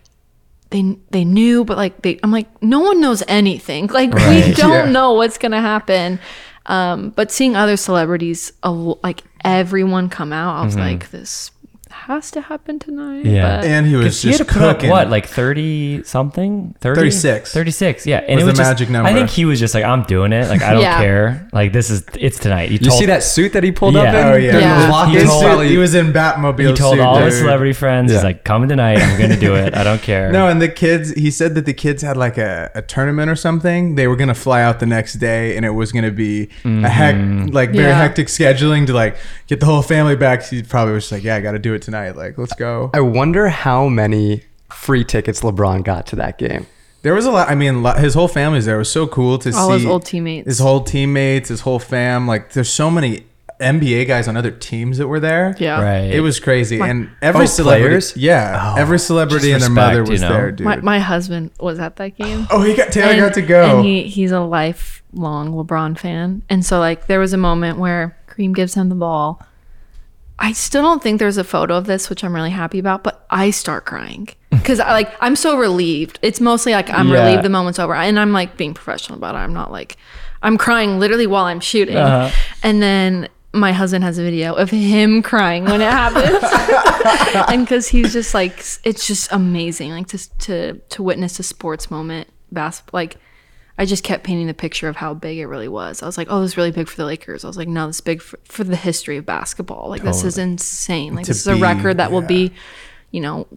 [0.70, 4.86] they they knew but like they i'm like no one knows anything like we don't
[4.86, 4.90] Yeah.
[4.90, 6.18] know what's gonna happen
[6.68, 11.52] um but seeing other celebrities like everyone come out i was like this
[12.12, 13.36] has to happen tonight Mm-hmm.
[13.36, 13.58] Yeah.
[13.62, 14.90] but And he was 'Cause he just had to put up cooking.
[14.90, 17.00] what like 30 something 30?
[17.02, 17.54] 36.
[17.54, 19.12] 36 yeah and Was it was the just- magic i number.
[19.14, 21.00] think he was just like i'm doing it like i don't Yeah.
[21.00, 23.96] care like this is it's tonight he You told, see that suit that he pulled
[23.96, 24.20] up Yeah.
[24.22, 24.34] in?
[24.34, 24.76] Oh yeah, Yeah.
[24.76, 26.70] He was, Locked He told- suit- he was in Batmobile.
[26.70, 27.44] he told suit, all his dude.
[27.44, 28.18] celebrity friends Yeah.
[28.20, 31.12] he's like coming tonight i'm gonna do it i don't care No, and the kids,
[31.14, 33.96] he said that the kids had like a, a tournament or something.
[33.96, 36.50] They were going to fly out the next day and it was going to be
[36.66, 37.16] a heck,
[37.54, 37.98] like very Yeah.
[37.98, 39.16] hectic scheduling to like
[39.48, 40.44] get the whole family back.
[40.44, 42.01] He probably was just like, yeah, I got to do it tonight.
[42.10, 42.90] Like, let's go.
[42.94, 46.66] I wonder how many free tickets LeBron got to that game.
[47.04, 47.50] There was a lot.
[47.50, 48.76] I mean, lo- his whole family's there.
[48.76, 51.80] It was so cool to all see his old teammates his whole teammates, his whole
[51.80, 52.28] fam.
[52.28, 53.26] Like, there's so many
[53.60, 55.56] NBA guys on other teams that were there.
[55.60, 56.80] yeah right It was crazy.
[56.80, 58.18] and every Oh, celebrity, players?
[58.18, 60.34] yeah, Oh, every celebrity and their respect, mother was you know?
[60.34, 60.66] there, dude.
[60.66, 63.78] my, my husband was at that game oh, he got Taylor and, got to go.
[63.78, 68.18] and he he's a lifelong LeBron fan, and so like there was a moment where
[68.28, 69.42] Kareem gives him the ball.
[70.44, 73.26] I still don't think there's a photo of this, which I'm really happy about, but
[73.30, 76.18] I start crying because I like I'm so relieved.
[76.24, 77.24] It's mostly like I'm Yeah.
[77.24, 79.38] relieved the moment's over, and I'm like being professional about it.
[79.38, 79.98] I'm not like
[80.44, 82.36] I'm crying literally while I'm shooting, Uh-huh.
[82.64, 86.42] and then my husband has a video of him crying when it happens,
[87.50, 91.92] and because he's just like it's just amazing, like to to to witness a sports
[91.92, 93.18] moment, basketball, like.
[93.78, 96.04] I just kept painting the picture of how big it really was.
[96.04, 97.88] I was like, "Oh, this is really big for the Lakers." I was like, "No,
[97.88, 99.90] this is big for, for the history of basketball.
[99.90, 101.16] Like, this is insane.
[101.16, 102.52] Like, To this is a be- record that will be,
[103.12, 103.48] you know,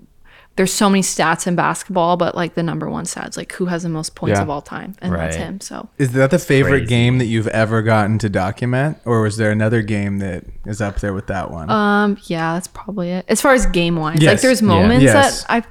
[0.57, 3.83] there's so many stats in basketball, but like the number one stats, like who has
[3.83, 4.43] the most points Yeah.
[4.43, 5.61] of all time, and that's him.
[5.61, 6.87] So Is that the favorite Crazy.
[6.87, 11.01] game that you've ever gotten to document, or was there another game that is up
[11.01, 11.69] there with that one?
[11.71, 13.25] Um, yeah, that's probably it.
[13.29, 14.35] As far as game wise, Yes.
[14.35, 14.69] like there's Yeah.
[14.69, 15.43] moments Yes.
[15.43, 15.63] that I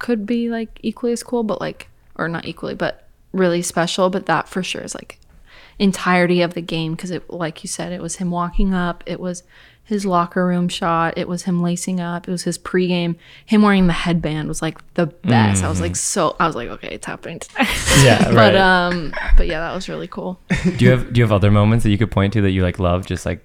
[0.00, 3.03] could be like equally as cool, but like, or not equally, but
[3.34, 4.10] really special.
[4.10, 5.18] But that for sure is like
[5.78, 9.20] entirety of the game because it, like you said, it was him walking up, it
[9.20, 9.42] was
[9.84, 13.86] his locker room shot, it was him lacing up, it was his pregame, him wearing
[13.86, 15.62] the headband was like the best.
[15.62, 17.68] I was like so, I was like, okay, it's happening tonight.
[18.02, 18.56] Yeah, but right.
[18.56, 20.40] um, but yeah, that was really cool.
[20.76, 22.62] do you have do you have other moments that you could point to that you
[22.62, 23.44] like love, just like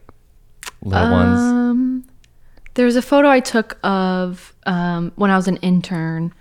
[0.81, 1.39] little ones?
[1.39, 2.05] Um,
[2.75, 6.33] there's a photo I took of um, when I was an intern.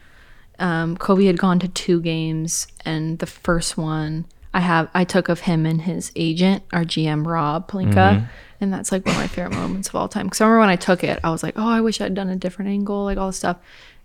[0.58, 5.28] Um, Kobe had gone to two games, and the first one I have I took
[5.28, 8.26] of him and his agent, our GM Rob Pelinka,
[8.60, 10.26] and that's like one of my favorite moments of all time.
[10.26, 12.28] Because I remember when I took it, I was like, oh, I wish I'd done
[12.28, 13.58] a different angle, like all this stuff,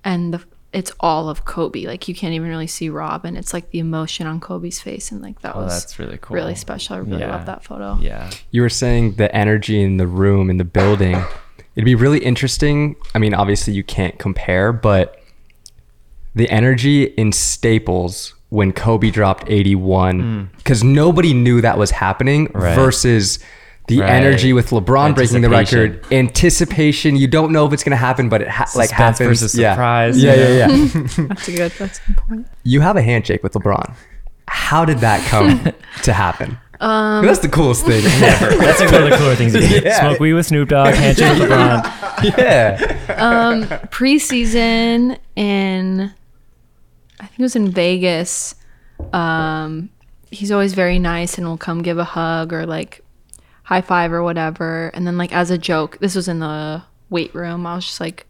[0.03, 0.43] and the
[0.73, 1.85] it's all of Kobe.
[1.85, 5.11] Like you can't even really see Rob, and it's like the emotion on Kobe's face,
[5.11, 6.35] and like that Oh, was that's really cool.
[6.35, 6.95] really special.
[6.95, 7.35] I really Yeah.
[7.35, 7.97] love that photo.
[8.01, 8.29] Yeah.
[8.51, 11.15] You were saying the energy in the room, in the building.
[11.75, 12.95] It'd be really interesting.
[13.15, 15.22] I mean, obviously, you can't compare, but
[16.35, 22.57] the energy in Staples when Kobe dropped 81, because nobody knew that was happening, Hmm.
[22.59, 22.75] Right.
[22.75, 23.39] versus
[23.87, 24.09] the Right.
[24.11, 26.05] energy with LeBron breaking the record.
[26.11, 27.15] Anticipation.
[27.17, 29.27] You don't know if it's going to happen, but it ha- like happens.
[29.27, 29.73] versus yeah.
[29.73, 30.67] surprise, Yeah, you yeah, yeah.
[31.27, 31.71] That's a good.
[31.79, 32.47] That's a good point.
[32.63, 33.93] you have a handshake with LeBron.
[34.47, 35.67] How did that come
[36.03, 36.57] to happen?
[36.79, 38.55] Um, That's the coolest thing ever.
[38.57, 39.53] That's like one of the cooler things.
[39.55, 39.81] You do.
[39.85, 39.99] Yeah.
[40.01, 42.37] Smoke weed with Snoop Dogg, handshake with LeBron.
[42.37, 43.15] yeah.
[43.17, 46.11] Um, preseason in
[47.23, 48.55] I think it was in Vegas.
[49.13, 49.89] Um,
[50.29, 53.01] he's always very nice and will come give a hug or like
[53.63, 54.91] high five or whatever.
[54.93, 57.65] And then like as a joke, this was in the weight room.
[57.65, 58.27] I was just like,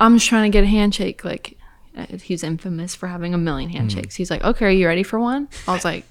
[0.00, 1.22] I'm just trying to get a handshake.
[1.22, 1.58] Like
[1.94, 4.14] uh, he's infamous for having a million handshakes.
[4.14, 5.48] He's like, okay, are you ready for one?
[5.68, 6.04] I was like,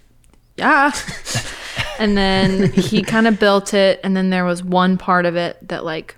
[0.56, 0.92] yeah.
[2.00, 4.00] and then he kind of built it.
[4.04, 6.16] And then there was one part of it that like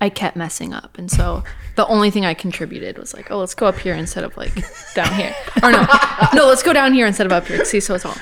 [0.00, 0.98] I kept messing up.
[0.98, 1.44] And so
[1.74, 4.54] the only thing I contributed was like, oh, let's go up here instead of like
[4.94, 5.34] down here.
[5.62, 5.86] Or no,
[6.34, 7.64] no, let's go down here instead of up here.
[7.64, 8.16] See, so it's all.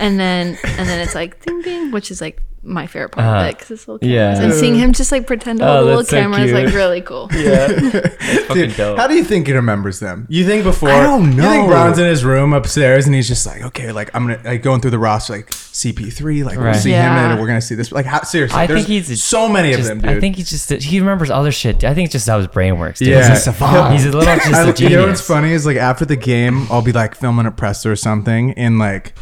[0.00, 3.34] And then and then it's like ding ding, which is like my favorite part of
[3.34, 3.48] Uh-huh.
[3.48, 4.38] it because it's little cameras.
[4.38, 4.44] Yeah.
[4.44, 6.52] And seeing him just like pretend to Oh, hold the little that's so camera is
[6.52, 7.28] like really cool.
[7.34, 7.66] Yeah.
[8.54, 8.98] Dude, dope.
[8.98, 10.26] how do you think he remembers them?
[10.30, 10.90] You think before?
[10.90, 11.42] I don't know.
[11.44, 11.68] You think know.
[11.72, 14.80] Bron's in his room upstairs and he's just like, okay, like I'm gonna like going
[14.80, 16.76] through the roster, like CP3, like we'll Right.
[16.76, 17.32] see him Yeah.
[17.32, 17.40] in it.
[17.40, 17.90] We're gonna see this.
[17.90, 20.10] Like, how, seriously, I there's think he's so many of them, dude.
[20.10, 21.82] I think he's just he remembers other shit.
[21.84, 23.00] I think it's just how his brain works.
[23.00, 23.08] Dude.
[23.08, 23.28] Yeah.
[23.28, 23.92] He's a savant.
[23.94, 26.66] He's a little just I- a you know what's funny is like after the game,
[26.70, 29.14] I'll be like filming a presser or something, and like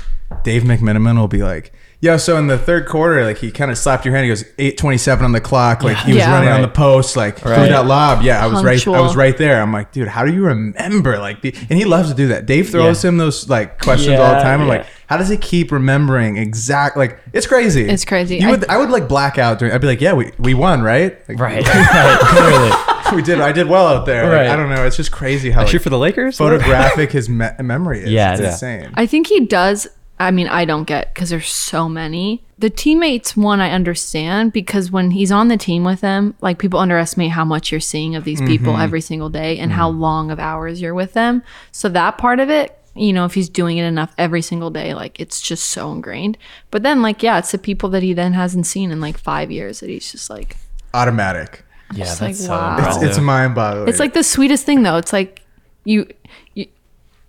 [0.44, 1.72] Dave McMenamin will be like,
[2.02, 4.24] "Yo, so in the third quarter, like he kind of slapped your hand.
[4.24, 5.82] He goes eight twenty seven on the clock.
[5.82, 6.32] Like he was Yeah.
[6.32, 8.22] running on the post, like threw that lob.
[8.22, 8.70] Yeah, I was right.
[8.72, 9.02] I Punctual.
[9.02, 9.60] was right there.
[9.60, 11.18] I'm like, dude, how do you remember?
[11.18, 12.46] Like, the, and he loves to do that.
[12.46, 13.08] Dave throws Yeah.
[13.08, 14.60] him those like questions all the Yeah, time.
[14.62, 14.74] I'm yeah.
[14.78, 16.96] like, how does he keep remembering exact?
[16.96, 17.88] Like, it's crazy.
[17.88, 18.36] It's crazy.
[18.38, 19.74] You I- would, I would like black out during.
[19.74, 21.18] I'd be like, yeah, we we won, right?
[21.28, 21.66] Like, Right.
[21.66, 22.18] right.
[22.20, 23.16] Clearly.
[23.16, 23.40] we did.
[23.40, 24.22] I did well out there.
[24.24, 24.46] Like, Right.
[24.48, 24.86] I don't know.
[24.86, 26.38] It's just crazy how I like, for the Lakers.
[26.38, 28.10] photographic his me- memory is.
[28.10, 28.50] Yeah, it's yeah.
[28.52, 28.90] insane.
[28.94, 29.86] I think he does.
[30.20, 32.44] I mean, I don't get because there's so many.
[32.58, 36.78] The teammates one I understand because when he's on the team with them, like people
[36.78, 38.82] underestimate how much you're seeing of these people mm-hmm.
[38.82, 40.00] every single day and how mm-hmm.
[40.00, 41.42] long of hours you're with them.
[41.72, 44.92] So that part of it, you know, if he's doing it enough every single day,
[44.92, 46.36] like it's just so ingrained.
[46.70, 49.50] But then, like, yeah, it's the people that he then hasn't seen in like five
[49.50, 50.58] years that he's just like,
[50.92, 51.64] Automatic.
[51.94, 52.76] Yeah, that's like, so wow.
[52.78, 53.88] It's, it's mind boggling.
[53.88, 54.96] it's like the sweetest thing though.
[54.96, 55.40] It's like
[55.84, 56.06] you,
[56.54, 56.66] you,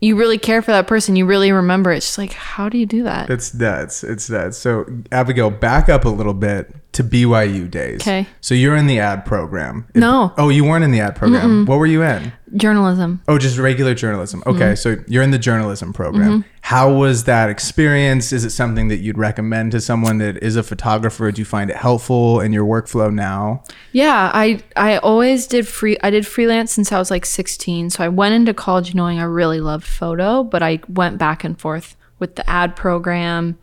[0.01, 1.15] you really care for that person.
[1.15, 1.91] You really remember.
[1.91, 3.29] It's just like, how do you do that?
[3.29, 4.03] It's nuts.
[4.03, 4.57] It's nuts.
[4.57, 8.01] So Abigail, back up a little bit to BYU days.
[8.01, 8.27] Okay.
[8.41, 9.87] So you're in the ad program.
[9.95, 10.33] No.
[10.37, 11.65] oh, you weren't in the ad program.
[11.65, 12.33] What were you in?
[12.57, 13.21] Journalism.
[13.29, 14.43] Oh, just regular journalism.
[14.45, 14.75] Okay, Mm-hmm.
[14.75, 16.43] so you're in the journalism program.
[16.59, 18.33] How was that experience?
[18.33, 21.31] Is it something that you'd recommend to someone that is a photographer?
[21.31, 23.63] Do you find it helpful in your workflow now?
[23.93, 27.91] Yeah, I I always did free I did freelance since I was like 16.
[27.91, 31.57] So I went into college knowing I really loved photo, but I went back and
[31.57, 33.57] forth with the ad program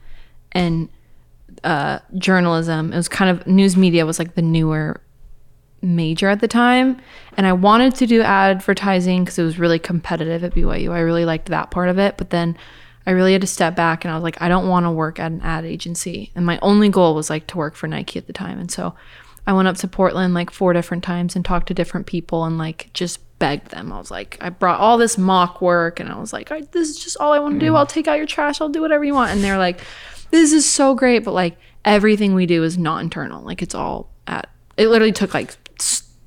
[0.52, 0.88] and
[1.64, 2.92] uh, journalism.
[2.92, 5.00] It was kind of news media was like the newer
[5.80, 7.00] major at the time.
[7.36, 10.92] And I wanted to do advertising because it was really competitive at BYU.
[10.92, 12.16] I really liked that part of it.
[12.16, 12.56] But then
[13.06, 15.18] I really had to step back and I was like, I don't want to work
[15.18, 16.30] at an ad agency.
[16.34, 18.58] And my only goal was like to work for Nike at the time.
[18.58, 18.94] And so
[19.46, 22.58] I went up to Portland like four different times and talked to different people and
[22.58, 23.92] like just begged them.
[23.92, 26.90] I was like, I brought all this mock work and I was like, I, this
[26.90, 27.74] is just all I want to do.
[27.76, 28.60] I'll take out your trash.
[28.60, 29.30] I'll do whatever you want.
[29.30, 29.80] And they're like,
[30.30, 31.24] this is so great.
[31.24, 33.42] But like everything we do is not internal.
[33.42, 35.56] Like it's all at, it literally took like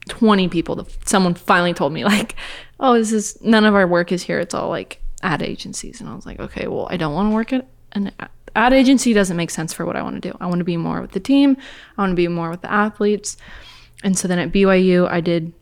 [0.10, 2.36] 20 people to, someone finally told me like,
[2.80, 4.39] oh, this is, none of our work is here.
[4.39, 6.02] It's all like ad agencies.
[6.02, 8.12] And I was like, okay, well, I don't want to work at an
[8.56, 9.14] ad agency.
[9.14, 10.36] Doesn't make sense for what I want to do.
[10.41, 11.58] I want to be more with the team.
[11.97, 13.38] I want to be more with the athletes.
[14.04, 15.54] And so then at BYU, I did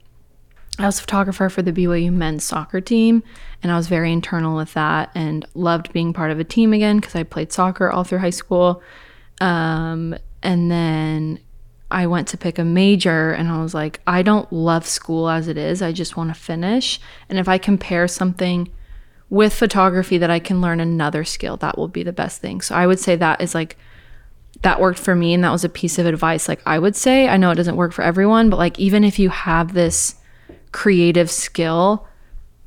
[0.79, 3.21] I was a photographer for the BYU men's soccer team,
[3.61, 6.99] and I was very internal with that and loved being part of a team again
[6.99, 8.81] because I played soccer all through high school.
[9.41, 11.39] Um, and then
[11.91, 15.49] I went to pick a major, and I was like, I don't love school as
[15.49, 15.81] it is.
[15.81, 17.01] I just want to finish.
[17.27, 18.69] And if I compare something
[19.29, 22.61] with photography that I can learn another skill, that will be the best thing.
[22.61, 23.77] So I would say that is like
[24.61, 27.27] that worked for me and that was a piece of advice like I would say.
[27.27, 30.15] I know it doesn't work for everyone, but like even if you have this
[30.71, 32.07] creative skill,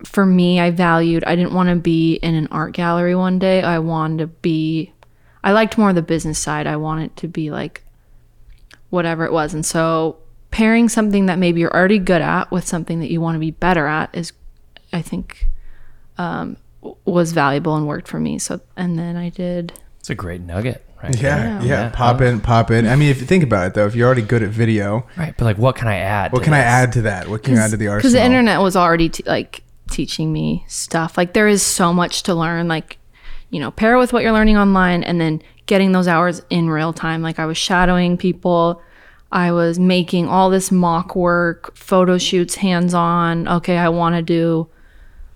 [0.04, 3.62] for me I valued I didn't want to be in an art gallery one day.
[3.62, 4.92] I wanted to be
[5.44, 6.66] I liked more the business side.
[6.66, 7.84] I wanted to be like
[8.90, 9.54] whatever it was.
[9.54, 10.18] And so
[10.50, 13.50] pairing something that maybe you're already good at with something that you want to be
[13.50, 14.32] better at is
[14.92, 15.48] I think
[16.18, 16.56] um,
[17.04, 18.38] was valuable and worked for me.
[18.38, 21.20] So and then I did It's a great nugget, right?
[21.20, 21.62] Yeah, yeah.
[21.62, 21.88] Yeah.
[21.90, 22.86] Pop in, pop in.
[22.86, 25.34] I mean, if you think about it, though, if you're already good at video, Right.
[25.36, 26.32] But like, what can I add?
[26.32, 27.28] what to can I add to that?
[27.28, 27.98] What can you add to the art?
[27.98, 32.22] because the internet was already t- like teaching me stuff like there is so much
[32.22, 32.96] to learn like
[33.50, 36.70] you know pair it with what you're learning online and then getting those hours in
[36.70, 38.80] real time like i was shadowing people
[39.32, 44.22] i was making all this mock work photo shoots hands on okay i want to
[44.22, 44.66] do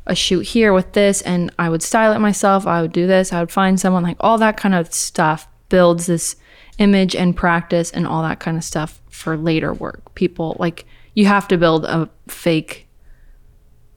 [0.07, 3.35] a shoot here with this and i would style it myself i would do this
[3.35, 6.37] i would find someone like all that kind of stuff builds this
[6.79, 11.25] image and practice and all that kind of stuff for later work people like you
[11.27, 12.83] have to build a fake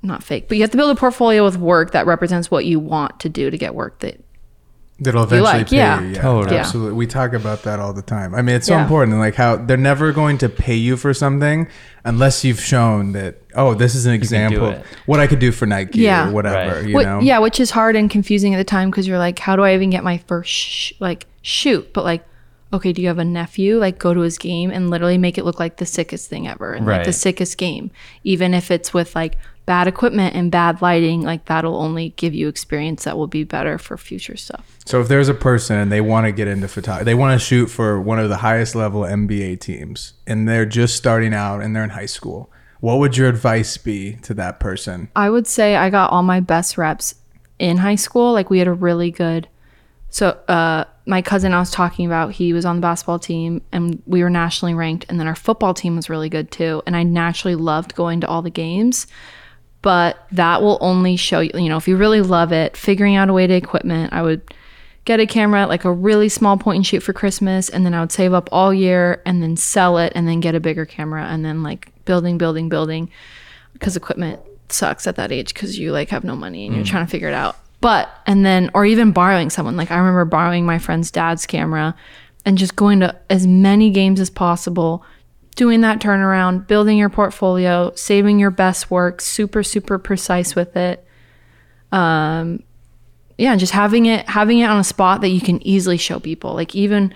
[0.02, 2.80] not fake, but you have to build a portfolio with work that represents what you
[2.80, 4.18] want to do to get work that
[5.02, 6.02] That'll eventually like, pay yeah.
[6.02, 6.08] you.
[6.10, 6.56] Yeah, Totally.
[6.56, 6.62] Yeah.
[6.62, 6.94] absolutely.
[6.94, 8.34] We talk about that all the time.
[8.34, 8.84] I mean, it's so Yeah.
[8.84, 9.18] important.
[9.18, 11.68] Like how they're never going to pay you for something
[12.06, 13.42] unless you've shown that.
[13.56, 16.30] Oh, this is an example of what I could do for Nike Yeah.
[16.30, 16.76] or whatever.
[16.80, 16.88] Right.
[16.88, 17.20] You What- know.
[17.20, 19.74] yeah, which is hard and confusing at the time because you're like, how do I
[19.74, 21.94] even get my first sh- like shoot?
[21.94, 22.26] But like,
[22.72, 23.80] okay, do you have a nephew?
[23.80, 26.74] Like, go to his game and literally make it look like the sickest thing ever
[26.74, 27.92] and like the sickest game,
[28.24, 29.38] even if it's with like
[29.70, 31.22] bad equipment and bad lighting.
[31.22, 34.78] Like that'll only give you experience that will be better for future stuff.
[34.86, 37.46] So if there's a person and they want to get into photography, they want to
[37.46, 41.76] shoot for one of the highest level NBA teams, and they're just starting out and
[41.76, 42.52] they're in high school.
[42.80, 45.10] What would your advice be to that person?
[45.16, 47.14] I would say I got all my best reps
[47.60, 48.34] in high school.
[48.34, 49.48] Like we had a really good.
[50.10, 54.02] So uh, my cousin I was talking about, he was on the basketball team, and
[54.06, 55.06] we were nationally ranked.
[55.10, 56.82] And then our football team was really good too.
[56.86, 59.08] And I naturally loved going to all the games.
[59.82, 63.30] But that will only show you, you know, if you really love it, figuring out
[63.30, 64.12] a way to equipment.
[64.12, 64.42] I would
[65.06, 68.02] get a camera, like a really small point and shoot for Christmas, and then I
[68.02, 71.26] would save up all year and then sell it and then get a bigger camera
[71.26, 73.10] and then like building, building, building
[73.72, 77.06] because equipment sucks at that age because you like have no money and you're trying
[77.06, 77.58] to figure it out.
[77.82, 81.96] But and then or even borrowing someone like I remember borrowing my friend's dad's camera
[82.46, 85.04] and just going to as many games as possible,
[85.56, 91.06] doing that turnaround, building your portfolio, saving your best work, super super precise with it.
[91.92, 92.64] Um
[93.38, 96.54] yeah, just having it having it on a spot that you can easily show people.
[96.54, 97.14] Like even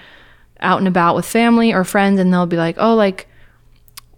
[0.62, 3.28] out and about with family or friends and they'll be like, "Oh, like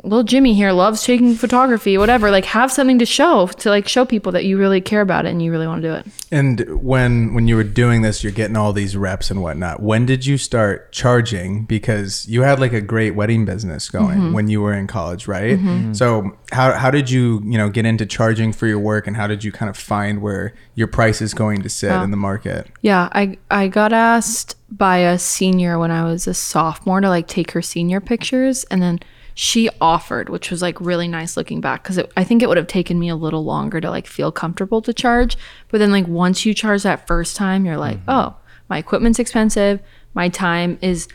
[0.06, 2.32] little Jimmy here loves taking photography, whatever.
[2.32, 5.30] Like have something to show to like show people that you really care about it
[5.30, 6.06] and you really want to do it.
[6.32, 9.82] And when when you were doing this, you're getting all these reps and whatnot.
[9.82, 11.66] When did you start charging?
[11.66, 14.34] Because you had like a great wedding business going Mm-hmm.
[14.34, 15.60] when you were in college, right?
[15.96, 19.28] So how how did you you know get into charging for your work, and how
[19.28, 22.68] did you kind of find where your price is going to sit in the market?
[22.82, 27.28] Yeah, I I got asked by a senior when I was a sophomore to like
[27.28, 29.00] take her senior pictures and then
[29.38, 32.68] she offered, which was like really nice looking back because I think it would have
[32.68, 35.38] taken me a little longer to like feel comfortable to charge.
[35.68, 38.38] But then like once you charge that first time, you're like, oh,
[38.70, 39.82] my equipment's expensive,
[40.14, 41.10] my time is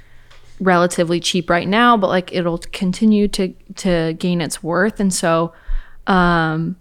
[0.61, 5.01] relatively cheap right now, but like it'll continue to to gain its worth.
[5.01, 5.55] And so
[6.07, 6.77] um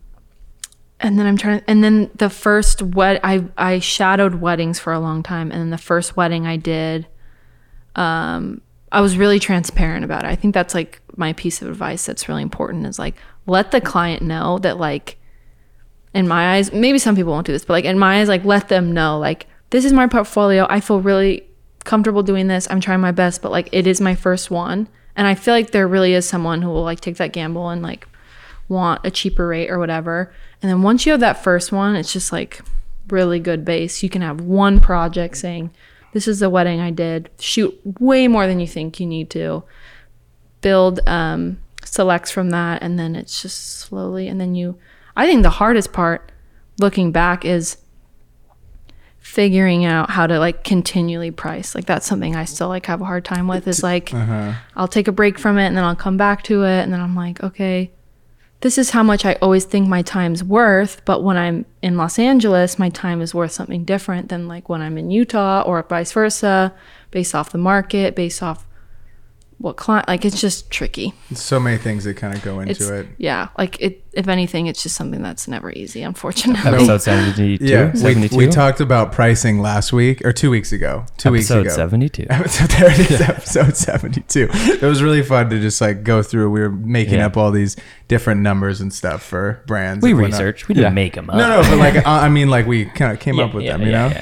[1.00, 5.00] and then I'm trying and then the first wed I I shadowed weddings for a
[5.00, 7.08] long time and then the first wedding I did
[7.96, 8.62] um
[8.92, 10.28] I was really transparent about it.
[10.28, 13.16] I think that's like my piece of advice that's really important is like
[13.46, 15.18] let the client know that like
[16.14, 18.46] in my eyes, maybe some people won't do this, but like in my eyes, like
[18.46, 20.66] let them know like this is my portfolio.
[20.70, 21.44] I feel really
[21.84, 22.68] comfortable doing this.
[22.70, 24.88] I'm trying my best, but like it is my first one.
[25.16, 27.82] And I feel like there really is someone who will like take that gamble and
[27.82, 28.08] like
[28.68, 30.34] want a cheaper rate or whatever.
[30.62, 32.62] And then once you have that first one, it's just like
[33.10, 34.02] really good base.
[34.02, 35.72] You can have one project saying,
[36.14, 37.30] This is the wedding I did.
[37.40, 39.64] Shoot way more than you think you need to.
[40.62, 42.82] Build um, selects from that.
[42.82, 44.28] And then it's just slowly.
[44.28, 44.78] And then you,
[45.16, 46.32] I think the hardest part
[46.80, 47.78] looking back is
[49.20, 53.06] figuring out how to like continually price like that's something i still like have a
[53.06, 54.12] hard time with is like
[54.76, 57.00] i'll take a break from it and then i'll come back to it and then
[57.00, 57.92] i'm like okay
[58.62, 62.20] this is how much i always think my time's worth but when i'm in los
[62.20, 66.12] angeles my time is worth something different than like when i'm in utah or vice
[66.12, 66.74] versa
[67.12, 68.66] based off the market based off
[69.60, 72.82] what client like it's just tricky So many things that kind of go into it's
[72.90, 73.08] it.
[73.18, 77.64] yeah like it if anything it's just something that's never easy unfortunately Episode 72.
[77.66, 78.38] Yeah, we, 72?
[78.38, 81.06] we talked about pricing last week or two weeks ago.
[81.18, 81.68] Two weeks ago.
[81.70, 82.26] 72.
[82.48, 84.48] So there it is, episode 72.
[84.52, 86.50] It was really fun to just like go through.
[86.52, 87.26] We were making Yeah.
[87.28, 87.76] up all these
[88.08, 90.02] different numbers and stuff for brands.
[90.04, 90.68] We and researched.
[90.70, 90.94] We didn't Yeah.
[90.96, 91.36] make them up.
[91.36, 93.66] No, no, but like, I I mean, like we kind of came Yeah, up with
[93.66, 94.14] yeah, them, you yeah, know?
[94.16, 94.22] yeah.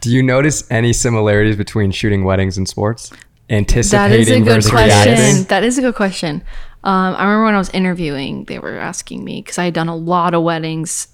[0.00, 3.12] Do you notice any similarities between shooting weddings and sports?
[3.52, 5.12] That Anticipating is a good versus question.
[5.12, 5.44] reacting?
[5.44, 6.42] That is a good question.
[6.84, 9.88] Um, I remember when I was interviewing, they were asking me because I had done
[9.88, 11.08] a lot of weddings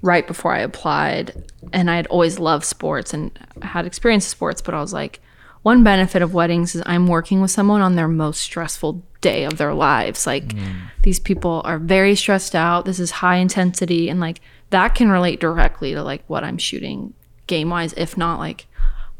[0.00, 4.62] right before I applied, and I had always loved sports and had experience in sports.
[4.62, 5.20] But I was like,
[5.62, 9.58] one benefit of weddings is I'm working with someone on their most stressful day of
[9.58, 10.24] their lives.
[10.24, 10.54] Like
[11.02, 12.84] these people are very stressed out.
[12.84, 17.14] This is high intensity, and like that can relate directly to like what I'm shooting
[17.48, 18.66] game wise, if not like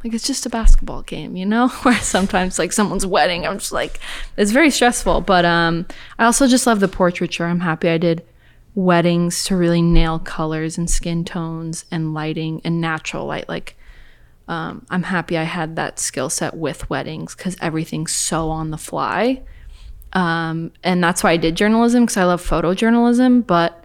[0.05, 1.68] like it's just a basketball game, you know?
[1.82, 4.00] Where sometimes like someone's wedding, I'm just like
[4.36, 5.22] it's very stressful.
[5.22, 5.86] But um
[6.18, 7.46] I also just love the portraiture.
[7.46, 8.24] I'm happy I did
[8.74, 13.48] weddings to really nail colors and skin tones and lighting and natural light.
[13.48, 13.76] Like
[14.48, 18.78] um I'm happy I had that skill set with weddings because everything's so on the
[18.78, 19.42] fly.
[20.14, 23.82] Um and that's why I did journalism because I love photojournalism, but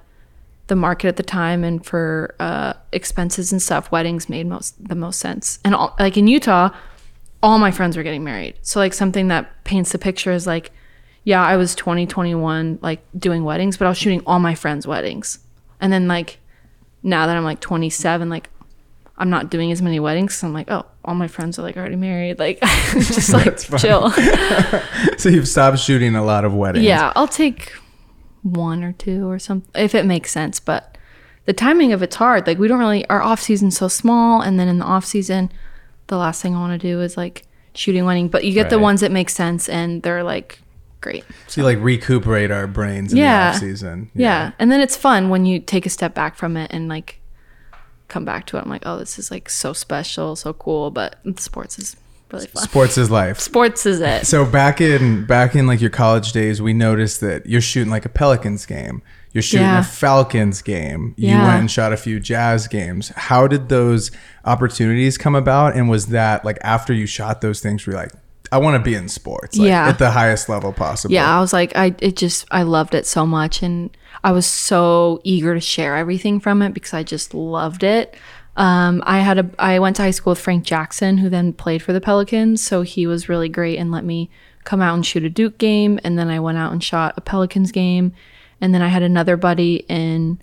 [0.68, 4.96] the market at the time and for uh, expenses and stuff, weddings made most the
[4.96, 5.60] most sense.
[5.64, 6.70] And all, like in Utah,
[7.42, 8.56] all my friends were getting married.
[8.62, 10.72] So like something that paints the picture is like,
[11.24, 14.88] yeah, I was 20, 21, like doing weddings, but I was shooting all my friends'
[14.88, 15.40] weddings.
[15.80, 16.40] And then like
[17.04, 18.50] now that I'm like 27, like
[19.18, 20.36] I'm not doing as many weddings.
[20.36, 22.40] So I'm like, oh, all my friends are like already married.
[22.40, 22.60] Like
[22.92, 24.12] just like chill.
[25.18, 26.86] So you've stopped shooting a lot of weddings.
[26.86, 27.74] Yeah, I'll take
[28.44, 30.60] one or two or something if it makes sense.
[30.60, 30.98] But
[31.46, 32.46] the timing of it's hard.
[32.48, 35.52] Like we don't really our off season's so small, and then in the off season,
[36.08, 38.28] the last thing I want to do is like shooting wedding.
[38.28, 40.60] But you get the ones that make sense, and they're like
[41.00, 41.24] great.
[41.48, 43.52] So you like recuperate our brains in Yeah.
[43.52, 44.10] the off season.
[44.16, 44.52] Yeah.
[44.60, 47.20] and then it's fun when you take a step back from it and like
[48.08, 48.62] come back to it.
[48.64, 50.90] I'm like, oh, this is like so special, so cool.
[50.92, 51.96] But sports is
[52.32, 52.64] really fun.
[52.64, 53.40] Sports is life.
[53.40, 54.26] Sports is it.
[54.28, 58.06] So back in back in like your college days, we noticed that you're shooting like
[58.06, 59.02] a Pelicans game.
[59.34, 59.82] You're shooting Yeah.
[59.82, 61.14] a Falcons game.
[61.18, 61.46] You Yeah.
[61.48, 63.12] went and shot a few Jazz games.
[63.16, 64.10] How did those
[64.46, 65.76] opportunities come about?
[65.76, 68.12] And was that like after you shot those things, were you like,
[68.52, 69.88] I want to be in sports, like, Yeah.
[69.90, 71.14] at the highest level possible.
[71.14, 73.90] Yeah, I was like, I it just I loved it so much, and
[74.24, 78.16] I was so eager to share everything from it because I just loved it.
[78.58, 81.82] Um, I had a I went to high school with Frank Jackson, who then played
[81.82, 84.30] for the Pelicans, so he was really great and let me
[84.64, 87.22] come out and shoot a Duke game, and then I went out and shot a
[87.22, 88.12] Pelicans game,
[88.60, 90.42] and then I had another buddy in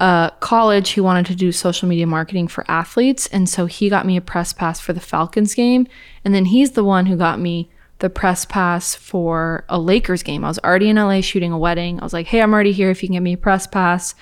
[0.00, 3.26] uh, college who wanted to do social media marketing for athletes.
[3.28, 5.86] And so he got me a press pass for the Falcons game.
[6.24, 10.44] And then he's the one who got me the press pass for a Lakers game.
[10.44, 12.00] I was already in LA shooting a wedding.
[12.00, 14.14] I was like, hey, I'm already here if you can get me a press pass.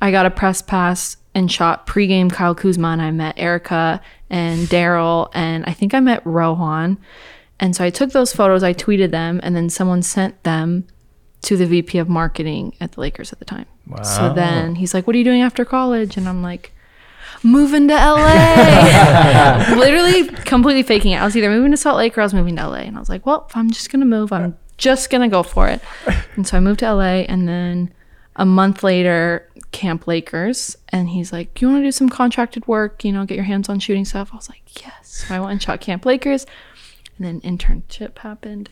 [0.00, 2.88] I got a press pass and shot pregame Kyle Kuzma.
[2.88, 5.30] And I met Erica and Daryl.
[5.34, 6.98] And I think I met Rohan.
[7.60, 10.86] And so I took those photos, I tweeted them, and then someone sent them
[11.42, 13.66] to the VP of marketing at the Lakers at the time.
[14.02, 16.72] So then he's like, "What are you doing after college?" And I'm like,
[17.42, 21.16] "Moving to LA." Literally completely faking it.
[21.20, 22.78] I was either moving to Salt Lake or I was moving to LA.
[22.78, 24.32] And I was like, "Well, I'm just going to move.
[24.32, 25.80] I'm just going to go for it."
[26.34, 27.92] And so I moved to LA and then
[28.36, 33.04] a month later, Camp Lakers, and he's like, "You want to do some contracted work,
[33.04, 35.52] you know, get your hands on shooting stuff?" I was like, "Yes." So I went
[35.52, 36.46] and shot Camp Lakers.
[37.18, 38.70] And then internship happened.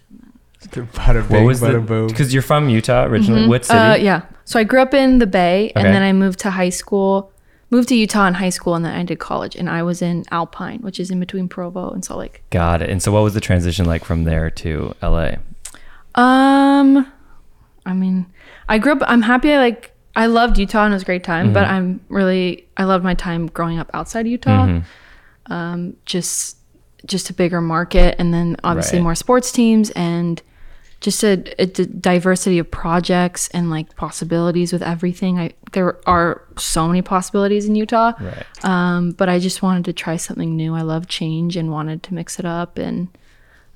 [0.62, 1.66] Bada What was the?
[1.68, 2.06] bada boom.
[2.06, 3.48] Because you're from Utah originally.
[3.48, 3.78] What city?
[3.78, 4.22] Uh, yeah.
[4.44, 7.32] So I grew up in the Bay, and then I moved to high school.
[7.70, 10.24] moved to Utah in high school and then I did college and I was in
[10.30, 12.42] Alpine, which is in between Provo and Salt Lake.
[12.50, 12.90] Got it.
[12.90, 15.36] And so, what was the transition like from there to LA?
[16.14, 17.10] Um,
[17.86, 18.26] I mean,
[18.68, 18.98] I grew up.
[19.06, 19.52] I'm happy.
[19.52, 19.91] I like.
[20.14, 21.52] I loved Utah and it was a great time.
[21.52, 22.66] But I'm really.
[22.76, 24.80] I loved my time growing up outside Utah.
[25.46, 26.56] Um, just,
[27.04, 29.02] just a bigger market, and then obviously Right.
[29.04, 30.40] more sports teams and
[31.00, 35.38] just a, a d- diversity of projects and like possibilities with everything.
[35.40, 38.12] I there are so many possibilities in Utah.
[38.20, 38.64] Right.
[38.64, 40.74] Um, but I just wanted to try something new.
[40.76, 42.78] I love change and wanted to mix it up.
[42.78, 43.08] And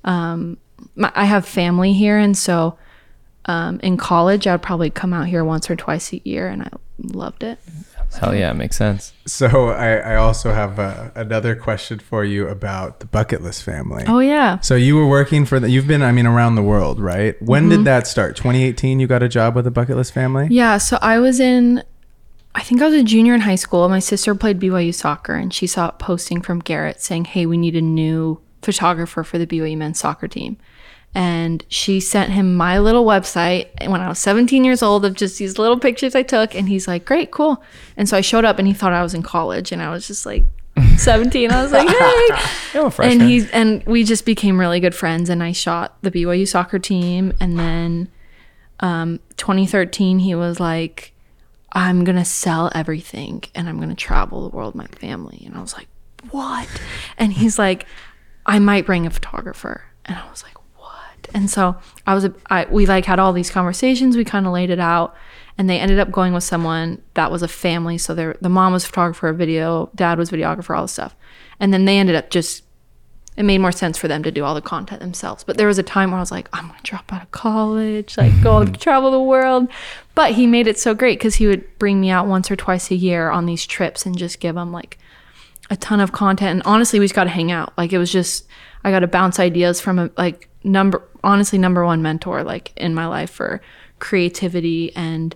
[0.05, 0.57] um,
[0.95, 2.77] my, I have family here, and so
[3.47, 6.69] um, in college, I'd probably come out here once or twice a year, and I
[7.01, 7.59] loved it.
[8.19, 9.13] Hell yeah, makes sense.
[9.25, 14.05] So I, I also have uh, another question for you about the bucket list family.
[14.07, 16.99] Oh yeah, So you were working for the, you've been, I mean, around the world,
[16.99, 17.39] right?
[17.41, 17.69] When Mm-hmm.
[17.69, 18.35] did that start?
[18.37, 20.47] 2018, you got a job with the bucket list family?
[20.49, 20.77] yeah.
[20.77, 21.83] So I was in.
[22.55, 23.87] I think I was a junior in high school.
[23.87, 27.55] My sister played BYU soccer, and she saw a posting from Garrett saying, "Hey, we
[27.57, 30.57] need a new photographer for the BYU men's soccer team."
[31.15, 35.39] And she sent him my little website when I was 17 years old of just
[35.39, 36.53] these little pictures I took.
[36.53, 37.63] And he's like, great, cool.
[37.95, 39.71] And so I showed up and he thought I was in college.
[39.71, 40.43] And I was just like
[40.97, 41.51] 17.
[41.51, 42.27] I was like, hey.
[42.73, 46.11] I'm a and he's and we just became really good friends and i shot the
[46.11, 48.09] byu soccer team and then
[48.79, 51.13] um 2013 he was like
[51.73, 55.61] i'm gonna sell everything and i'm gonna travel the world with my family and i
[55.61, 55.87] was like
[56.29, 56.67] what
[57.17, 57.85] and he's like
[58.45, 60.56] i might bring a photographer and i was like
[61.37, 61.75] and so
[62.05, 65.15] i was I, we like had all these conversations we kind of laid it out
[65.57, 68.73] and they ended up going with someone that was a family so they the mom
[68.73, 71.15] was photographer video dad was videographer all this stuff
[71.59, 72.63] and then they ended up just
[73.37, 75.43] it made more sense for them to do all the content themselves.
[75.43, 78.17] But there was a time where I was like, I'm gonna drop out of college,
[78.17, 79.69] like go travel the world.
[80.15, 82.89] But he made it so great because he would bring me out once or twice
[82.89, 84.97] a year on these trips and just give them like
[85.69, 86.49] a ton of content.
[86.49, 87.77] And honestly, we just got to hang out.
[87.77, 88.47] Like it was just
[88.83, 92.93] I got to bounce ideas from a like number honestly number one mentor like in
[92.93, 93.61] my life for
[93.99, 95.35] creativity and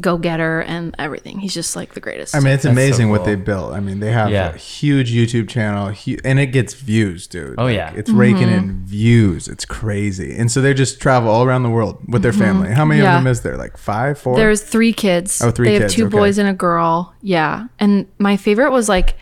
[0.00, 1.38] go getter and everything.
[1.38, 2.34] He's just like the greatest.
[2.34, 3.26] I mean, it's That's so amazing what cool.
[3.26, 3.72] they built.
[3.74, 4.48] I mean, they have Yeah.
[4.52, 7.54] a huge YouTube channel, hu- and it gets views, dude.
[7.58, 7.92] Oh, yeah.
[7.94, 8.54] it's raking Mm-hmm.
[8.70, 9.46] in views.
[9.46, 12.70] It's crazy, and so they just travel all around the world with their family.
[12.72, 13.04] How many Mm-hmm.
[13.04, 13.18] Yeah.
[13.18, 13.56] of them is there?
[13.56, 14.34] Like five, four?
[14.36, 15.40] There's three kids.
[15.40, 16.16] Oh, three They kids, have two okay.
[16.18, 17.14] boys and a girl.
[17.22, 17.66] Yeah.
[17.78, 19.14] And my favorite was like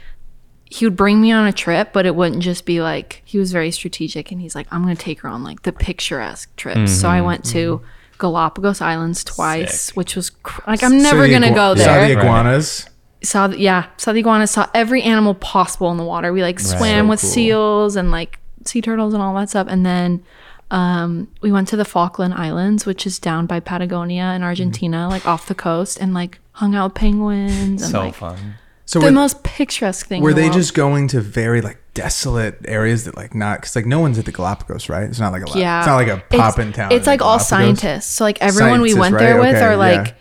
[0.72, 3.52] he would bring me on a trip, but it wouldn't just be like he was
[3.52, 6.92] very strategic and he's like, I'm gonna take her on like the picturesque trips.
[7.00, 7.82] So I went to
[8.18, 9.96] Galapagos Islands twice, Sick.
[9.96, 12.08] which was cr- like I'm never the gonna igua- go Saw there.
[12.08, 12.24] the Right.
[12.24, 12.88] iguanas.
[13.22, 16.58] saw the, yeah saw the iguanas saw every animal possible in the water we like
[16.58, 17.30] swam So with cool.
[17.30, 20.22] seals and like sea turtles and all that stuff and then
[20.70, 25.26] um, we went to the falkland islands which is down by patagonia in argentina like
[25.26, 28.54] off the coast and like hung out with penguins and so like fun.
[28.92, 30.58] So the were, most picturesque thing were in the they world.
[30.58, 34.24] just going to very like desolate areas that like not because like no one's at
[34.24, 35.04] the Galapagos, right?
[35.04, 36.92] It's not like a la- yeah it's not like a pop in town.
[36.92, 39.20] it's like the all scientists so like everyone we Scientists, went right?
[39.22, 40.14] there with Okay, are like yeah.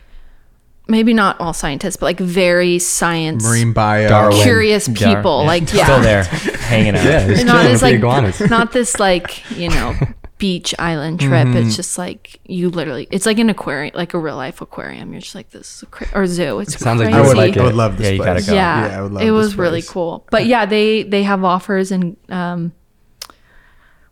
[0.88, 4.10] maybe not all scientists but like very science marine bio.
[4.10, 4.42] Darwin.
[4.42, 7.06] curious Dar- people like yeah Still there, hanging out.
[7.06, 8.40] Yeah, not as like iguanas.
[8.50, 9.96] not this like you know
[10.42, 11.48] beach island trip.
[11.48, 11.58] Mm-hmm.
[11.58, 13.08] It's just like you literally.
[13.12, 15.12] It's like an aquarium, like a real life aquarium.
[15.14, 16.60] You're just like this is a cra- or zoo.
[16.62, 17.14] It's Sounds like.
[17.14, 18.52] I would, like I would love this Yeah, you gotta go.
[18.52, 20.26] yeah, yeah, I would love it this was really cool.
[20.32, 22.74] But yeah, they they have offers and um,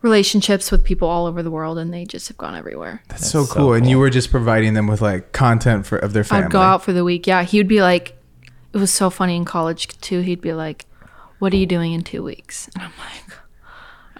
[0.04, 3.02] relationships with people all over the world, and they just have gone everywhere.
[3.08, 3.74] That's, so, so cool.
[3.74, 6.46] And you were just providing them with like content for of their family.
[6.46, 7.26] I'd go out for the week.
[7.26, 8.16] Yeah, he would be like,
[8.72, 10.20] it was so funny in college too.
[10.20, 10.86] He'd be like,
[11.40, 13.29] "What are you doing in two weeks?" And I'm like.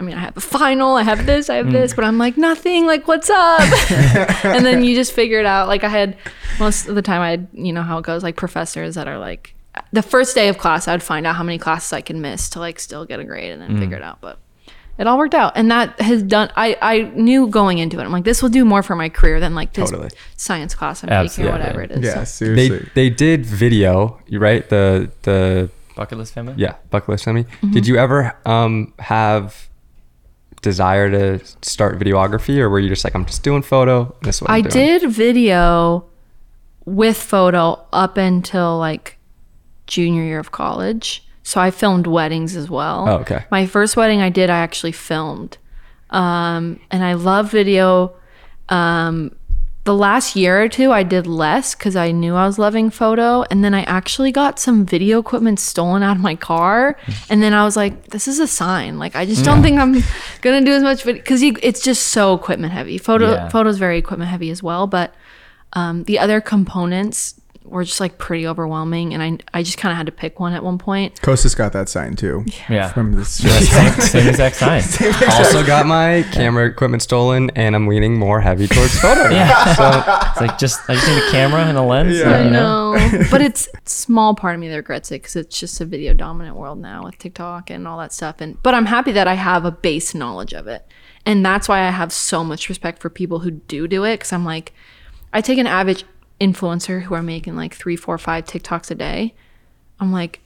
[0.00, 2.38] I mean, I have a final, I have this, I have this, but I'm like,
[2.38, 3.60] nothing, like, what's up?
[4.44, 5.68] and then you just figure it out.
[5.68, 6.16] Like, I had
[6.58, 9.18] most of the time, I had, you know, how it goes, like, professors that are
[9.18, 9.54] like,
[9.92, 12.60] the first day of class, I'd find out how many classes I can miss to,
[12.60, 14.22] like, still get a grade and then figure it out.
[14.22, 14.38] But
[14.98, 15.52] it all worked out.
[15.54, 18.64] And that has done, I, I knew going into it, I'm like, this will do
[18.64, 20.08] more for my career than, like, this Totally.
[20.36, 22.00] science class I'm taking or whatever it is.
[22.02, 22.90] Yeah, So- They seriously.
[22.94, 24.66] they did video, you right?
[24.68, 26.54] The the Bucket list family.
[26.56, 27.44] yeah bucket list family.
[27.44, 27.72] Mm-hmm.
[27.72, 29.68] Did you ever um have
[30.62, 34.14] desire to start videography, or were you just like I'm just doing photo?
[34.22, 34.72] This is what I'm I doing?
[34.72, 36.04] did video
[36.84, 39.18] with photo up until like
[39.86, 41.26] junior year of college.
[41.42, 43.08] So I filmed weddings as well.
[43.08, 43.44] Oh, okay.
[43.50, 45.58] My first wedding I did, I actually filmed.
[46.10, 48.14] Um, and I love video.
[48.68, 49.34] Um,
[49.90, 53.42] the last year or two, I did less because I knew I was loving photo.
[53.50, 56.96] And then I actually got some video equipment stolen out of my car.
[57.28, 59.00] And then I was like, this is a sign.
[59.00, 59.94] Like, I just don't think I'm
[60.42, 62.98] going to do as much video because it's just so equipment heavy.
[62.98, 63.48] Photo, Yeah.
[63.48, 64.86] photo's very equipment heavy as well.
[64.86, 65.12] But
[65.72, 69.96] um, the other components were just like pretty overwhelming, and I I just kind of
[69.96, 71.20] had to pick one at one point.
[71.20, 72.44] Kostas got that sign too.
[72.68, 72.88] Yeah.
[72.92, 73.28] From this.
[73.70, 74.82] same, same exact sign.
[75.30, 79.30] also got my camera equipment stolen, and I'm leaning more heavy towards photo.
[79.30, 79.74] Yeah.
[79.74, 82.18] So It's like just I just need a camera and a lens.
[82.18, 82.30] Yeah.
[82.30, 82.94] and, I know?
[82.94, 86.14] know, but it's small part of me that regrets it because it's just a video
[86.14, 88.40] dominant world now with TikTok and all that stuff.
[88.40, 90.86] And but I'm happy that I have a base knowledge of it,
[91.26, 94.14] and that's why I have so much respect for people who do do it.
[94.14, 94.72] Because I'm like,
[95.32, 96.04] I take an average
[96.40, 99.34] influencer who are making like three, four, five TikToks a day.
[99.98, 100.40] I'm like,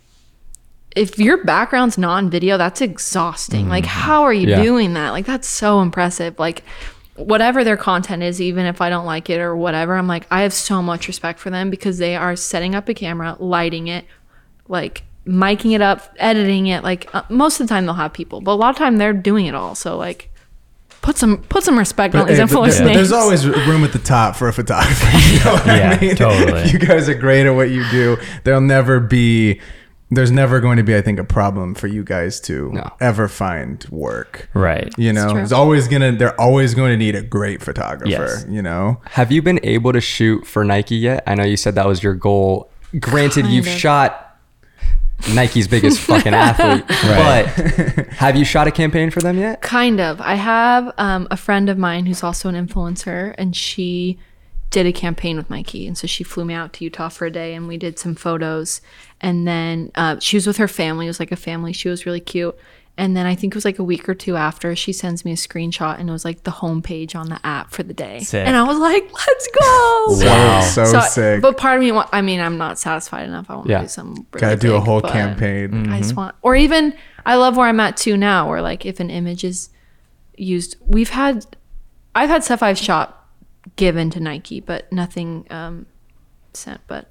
[0.96, 3.68] if your background's non-video, that's exhausting.
[3.68, 4.62] Like, how are you Yeah.
[4.62, 5.10] doing that?
[5.10, 6.38] Like, that's so impressive.
[6.38, 6.62] Like,
[7.16, 10.42] whatever their content is, even if I don't like it or whatever, I'm like, I
[10.42, 14.04] have so much respect for them because they are setting up a camera, lighting it,
[14.68, 16.82] like miking it up, editing it.
[16.84, 19.12] Like, uh, most of the time they'll have people, but a lot of time they're
[19.12, 19.74] doing it all.
[19.74, 20.30] So, like,
[21.04, 22.78] put some put some respect on these Hey, influencers.
[22.78, 25.06] there- there's always room at the top for a photographer.
[25.32, 26.16] You know what Yeah, I mean?
[26.16, 26.70] totally.
[26.70, 28.16] You guys are great at what you do.
[28.44, 29.60] There'll never be.
[30.10, 32.90] There's never going to be, I think, a problem for you guys to No.
[33.00, 34.48] ever find work.
[34.54, 34.92] Right.
[34.96, 35.42] You know, true.
[35.42, 36.12] it's always gonna.
[36.12, 38.08] They're always going to need a great photographer.
[38.10, 38.46] Yes.
[38.48, 39.00] You know.
[39.10, 41.22] Have you been able to shoot for Nike yet?
[41.26, 42.70] I know you said that was your goal.
[43.00, 43.72] Granted, Kind you've of.
[43.72, 44.23] shot
[45.32, 47.50] Nike's biggest fucking athlete, Right.
[47.56, 49.62] but have you shot a campaign for them yet?
[49.62, 50.20] Kind of.
[50.20, 54.18] I have um, a friend of mine who's also an influencer, and she
[54.70, 55.86] did a campaign with Nike.
[55.86, 58.14] And so she flew me out to Utah for a day, and we did some
[58.14, 58.80] photos.
[59.20, 61.06] And then uh, she was with her family.
[61.06, 61.72] It was like a family.
[61.72, 62.56] She was really cute.
[62.96, 65.32] And then I think it was like a week or two after, she sends me
[65.32, 68.20] a screenshot, and it was like the homepage on the app for the day.
[68.20, 68.46] Sick.
[68.46, 70.60] And I was like, "Let's go!" Wow.
[70.60, 71.42] So, So- sick.
[71.42, 73.46] But part of me, I mean, I'm not satisfied enough.
[73.50, 74.10] I want to do some.
[74.32, 75.90] Really Gotta do a big, whole but- campaign.
[75.90, 76.94] I just want, or even
[77.26, 79.70] I love where I'm at too now, where like if an image is
[80.36, 81.46] used, we've had,
[82.14, 83.26] I've had stuff I've shot
[83.74, 85.86] given to Nike, but nothing um,
[86.52, 86.80] sent.
[86.86, 87.08] But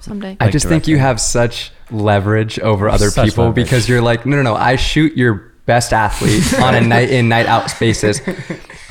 [0.00, 3.64] someday, I Like just think you have such leverage over other Such people leverage.
[3.66, 4.54] because you're like, no, no, no.
[4.54, 8.20] I shoot your best athlete on a night in, night out basis.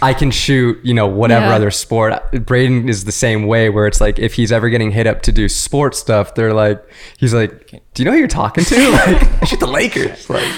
[0.01, 1.55] I can shoot, you know, whatever Yeah.
[1.55, 2.13] other sport.
[2.33, 5.31] Brayden is the same way where it's like if he's ever getting hit up to
[5.31, 6.83] do sports stuff, they're like,
[7.17, 8.75] he's like, do you know who you're talking to?
[8.91, 10.29] Like, I shoot the Lakers.
[10.29, 10.51] Like,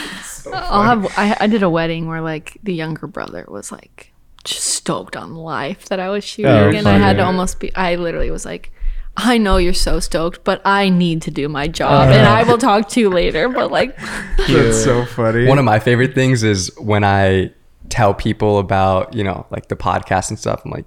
[0.54, 1.06] I'll have.
[1.18, 5.36] I, I did a wedding where like the younger brother was like just stoked on
[5.36, 7.74] life that I was shooting, Oh, and I had to almost be.
[7.76, 8.72] I literally was like.
[9.20, 12.44] I know you're so stoked, but I need to do my job, oh, and I
[12.44, 13.50] will talk to you later.
[13.50, 13.98] But like,
[14.48, 15.48] That's so funny.
[15.48, 17.52] one of my favorite things is when I
[17.90, 20.62] tell people about, you know, like the podcast and stuff.
[20.66, 20.86] I'm like,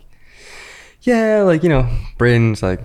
[1.02, 2.80] yeah, like, you know, Brayden's like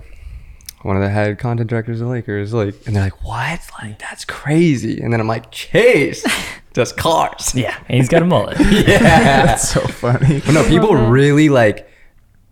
[0.82, 2.52] one of the head content directors of Lakers.
[2.52, 3.60] Like, and they're like, what?
[3.82, 5.00] Like, that's crazy.
[5.00, 6.24] And then I'm like, Chase
[6.72, 7.54] does cars.
[7.54, 7.76] Yeah.
[7.88, 8.58] And he's got a mullet.
[8.60, 9.46] yeah.
[9.46, 10.40] That's so funny.
[10.40, 11.88] But no, people really like,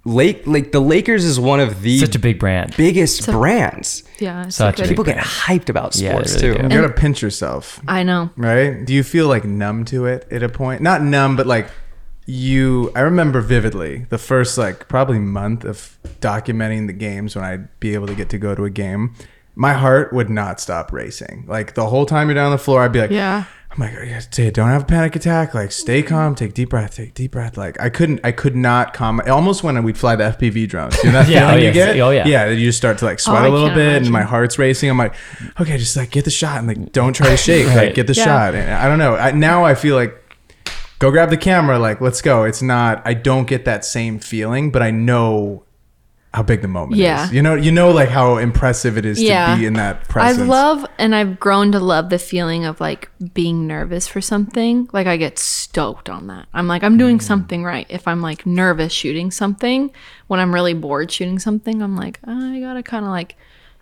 [0.06, 2.74] Lake, like the Lakers is one of the Such a big brand.
[2.76, 4.02] biggest brands.
[4.18, 4.88] yeah, it's Such a good.
[4.90, 6.62] People get hyped about Yeah, they sports really too.
[6.68, 6.74] do.
[6.74, 7.80] You gotta pinch yourself.
[7.88, 8.30] I know.
[8.36, 8.84] right?
[8.84, 10.82] Do you feel like numb to it at a point?
[10.82, 11.68] Not numb, but like
[12.26, 12.92] you.
[12.94, 17.94] I remember vividly the first like probably month of documenting the games when I'd be
[17.94, 19.14] able to get to go to a game.
[19.56, 21.44] My heart would not stop racing.
[21.46, 23.44] Like the whole time you're down on the floor, I'd be like, Yeah.
[23.74, 25.52] I'm like, "Yeah, say, don't have a panic attack.
[25.52, 27.56] Like, stay calm, take deep breath, take deep breath.
[27.56, 29.20] Like, I couldn't, I could not calm.
[29.26, 31.74] Almost when we'd fly the FPV drones, you know that Yeah, feeling oh, you yes.
[31.74, 32.00] get?
[32.00, 32.26] Oh, yeah.
[32.26, 32.48] yeah.
[32.50, 34.90] You just start to like sweat a little bit, and my heart's racing.
[34.90, 35.14] I'm like,
[35.60, 37.66] okay, just like get the shot, and like don't try to shake.
[37.66, 38.24] Like, get the Yeah.
[38.24, 38.54] shot.
[38.54, 39.16] And I don't know.
[39.16, 40.14] I, now I feel like
[41.00, 41.78] go grab the camera.
[41.78, 42.44] Like, let's go.
[42.44, 43.02] It's not.
[43.04, 45.64] I don't get that same feeling, but I know
[46.34, 47.24] how big the moment Yeah.
[47.26, 47.32] is.
[47.32, 49.54] You know, you know, like how impressive it is Yeah.
[49.54, 53.08] to be in that I love and I've grown to love the feeling of like
[53.32, 54.88] being nervous for something.
[54.92, 56.46] Like I get stoked on that.
[56.52, 56.98] I'm like I'm Mm.
[56.98, 57.86] doing something right.
[57.88, 59.90] If I'm like nervous shooting something,
[60.26, 63.36] when I'm really bored shooting something, I'm like "Oh, I gotta kind of like,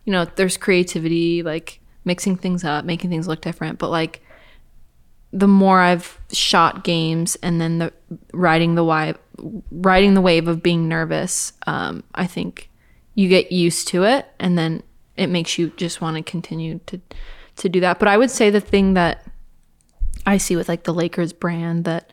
[0.05, 3.79] you know, there's creativity, like mixing things up, making things look different.
[3.79, 4.23] But like
[5.33, 7.93] the more I've shot games and then the
[8.35, 9.17] riding the wave,
[9.71, 12.71] riding the wave of being nervous, um, I think
[13.15, 14.83] you get used to it, and then
[15.17, 17.01] it makes you just want to continue to
[17.57, 17.99] to do that.
[17.99, 19.27] But I would say the thing that
[20.25, 22.11] I see with like the Lakers brand that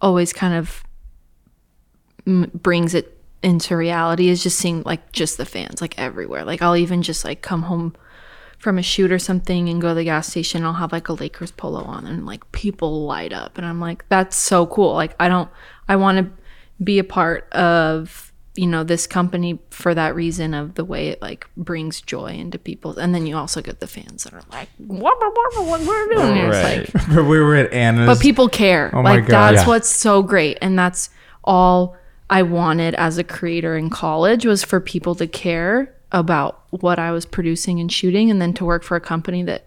[0.00, 0.82] always kind of
[2.26, 6.44] m- brings it into reality is just seeing like just the fans like everywhere.
[6.44, 7.94] Like I'll even just like come home
[8.64, 11.12] from a shoot or something and go to the gas station, I'll have like a
[11.12, 13.58] Lakers polo on and like people light up.
[13.58, 14.94] And I'm like, that's so cool.
[14.94, 15.50] Like, I don't,
[15.86, 16.43] I want to
[16.82, 21.20] be a part of, you know, this company for that reason of the way it
[21.22, 22.98] like brings joy into people.
[22.98, 26.08] And then you also get the fans that are like, what, what, what, what we're
[26.14, 26.34] doing.
[26.36, 26.50] here.
[26.52, 28.06] It's like, we were at Anna's.
[28.06, 28.90] but people care.
[28.92, 29.54] Oh my like God.
[29.54, 29.68] that's Yeah.
[29.68, 31.10] what's so great, and that's
[31.44, 31.96] all
[32.30, 37.10] I wanted as a creator in college was for people to care about what I
[37.12, 39.64] was producing and shooting, and then to work for a company that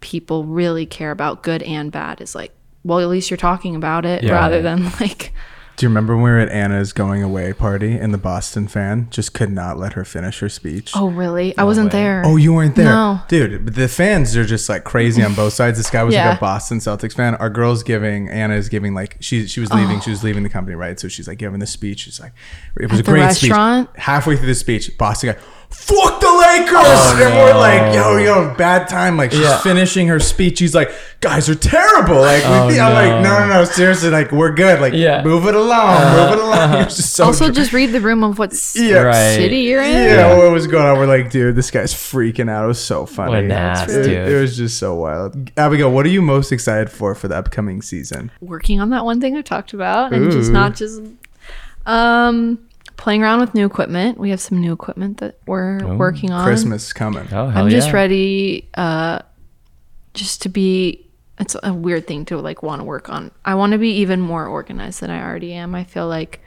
[0.00, 2.52] people really care about, good and bad, is like,
[2.84, 4.32] well, at least you're talking about it Yeah.
[4.32, 5.32] rather than like,
[5.76, 9.08] Do you remember when we were at Anna's going away party and the Boston fan
[9.10, 10.92] just could not let her finish her speech?
[10.94, 11.56] oh, really?
[11.58, 12.00] I wasn't way.
[12.00, 12.22] there.
[12.24, 13.20] Oh, you weren't there, No.
[13.28, 13.62] dude.
[13.66, 15.76] But the fans are just like crazy on both sides.
[15.76, 16.30] This guy was Yeah.
[16.30, 17.34] like a Boston Celtics fan.
[17.34, 19.98] Our girl's giving Anna is giving like she she was leaving.
[19.98, 20.00] Oh.
[20.00, 20.98] She was leaving the company, right?
[20.98, 22.00] So she's like giving the speech.
[22.00, 22.32] She's like,
[22.80, 23.90] it was At a the great restaurant?
[23.90, 24.02] speech.
[24.02, 25.38] Halfway through the speech, Boston guy.
[25.70, 27.20] Fuck the Lakers!
[27.20, 29.16] and we're like, yo, yo, bad time.
[29.16, 29.58] Like she's Yeah.
[29.58, 30.58] finishing her speech.
[30.58, 30.90] She's like,
[31.20, 32.16] guys are terrible.
[32.20, 33.38] Like Oh, I'm like, no.
[33.38, 34.80] no, no, no, seriously, like we're good.
[34.80, 35.22] Like Yeah.
[35.22, 36.72] move it along, move it along.
[36.80, 38.98] It was just so also, dr- just read the room of what Yeah.
[39.02, 39.34] Right.
[39.36, 39.92] city you're in.
[39.92, 40.98] yeah, what was going on?
[40.98, 42.64] We're like, dude, this guy's freaking out.
[42.64, 43.30] It was so funny.
[43.30, 44.28] What an ass, it, dude.
[44.28, 45.50] it was just so wild.
[45.56, 48.30] Abigail, what are you most excited for for the upcoming season?
[48.40, 51.00] working on that one thing I talked about and just not just
[51.86, 52.58] um
[52.96, 54.18] playing around with new equipment.
[54.18, 56.44] We have some new equipment that we're working on.
[56.46, 57.28] Christmas coming.
[57.32, 57.94] Oh, hell I'm just yeah.
[57.94, 59.20] ready uh
[60.14, 61.06] just to be
[61.38, 63.30] it's a weird thing to like want to work on.
[63.44, 65.74] I want to be even more organized than I already am.
[65.74, 66.40] I feel like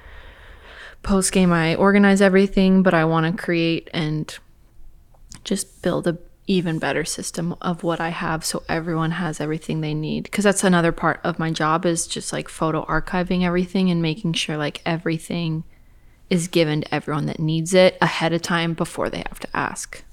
[1.04, 4.36] post game I organize everything, but I want to create and
[5.44, 9.94] just build a even better system of what I have so everyone has everything they
[9.94, 14.02] need because that's another part of my job is just like photo archiving everything and
[14.02, 15.64] making sure like everything
[16.30, 20.04] is given to everyone that needs it ahead of time before they have to ask.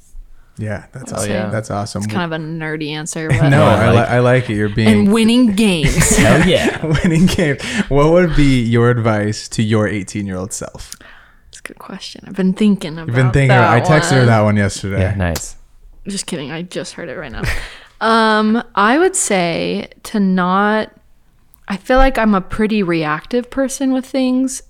[0.59, 1.31] Yeah, that's Oh, awesome.
[1.31, 1.51] yeah.
[1.51, 2.03] That's awesome.
[2.05, 4.55] It's kind of a nerdy answer, but no, I I, like- I like it.
[4.55, 6.17] You're being and winning games.
[6.17, 6.85] Hell yeah.
[7.05, 7.63] winning games.
[7.89, 10.95] What would be your advice to your 18 year old self?
[11.45, 12.25] That's a good question.
[12.27, 13.07] I've been thinking about.
[13.09, 13.49] You've been thinking.
[13.49, 15.01] That I texted her that one yesterday.
[15.01, 15.57] Yeah, nice.
[16.09, 16.51] Just kidding.
[16.51, 17.43] I just heard it right now.
[18.01, 20.91] um, I would say to not.
[21.69, 24.63] I feel like I'm a pretty reactive person with things.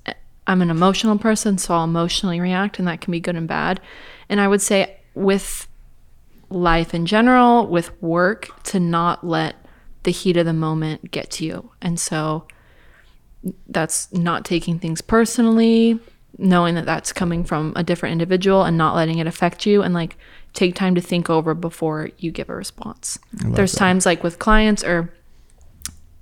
[0.46, 3.80] I'm an emotional person, so I'll emotionally react, and that can be good and bad.
[4.28, 5.66] And I would say with
[6.48, 9.56] life in general, with work, to not let
[10.04, 11.70] the heat of the moment get to you.
[11.82, 12.46] And so
[13.68, 15.98] that's not taking things personally,
[16.38, 19.94] knowing that that's coming from a different individual and not letting it affect you and
[19.94, 20.16] like
[20.52, 23.18] take time to think over before you give a response.
[23.32, 25.12] There's times like with clients or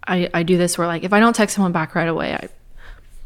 [0.06, 2.48] I, I do this where like if I don't text someone back right away, I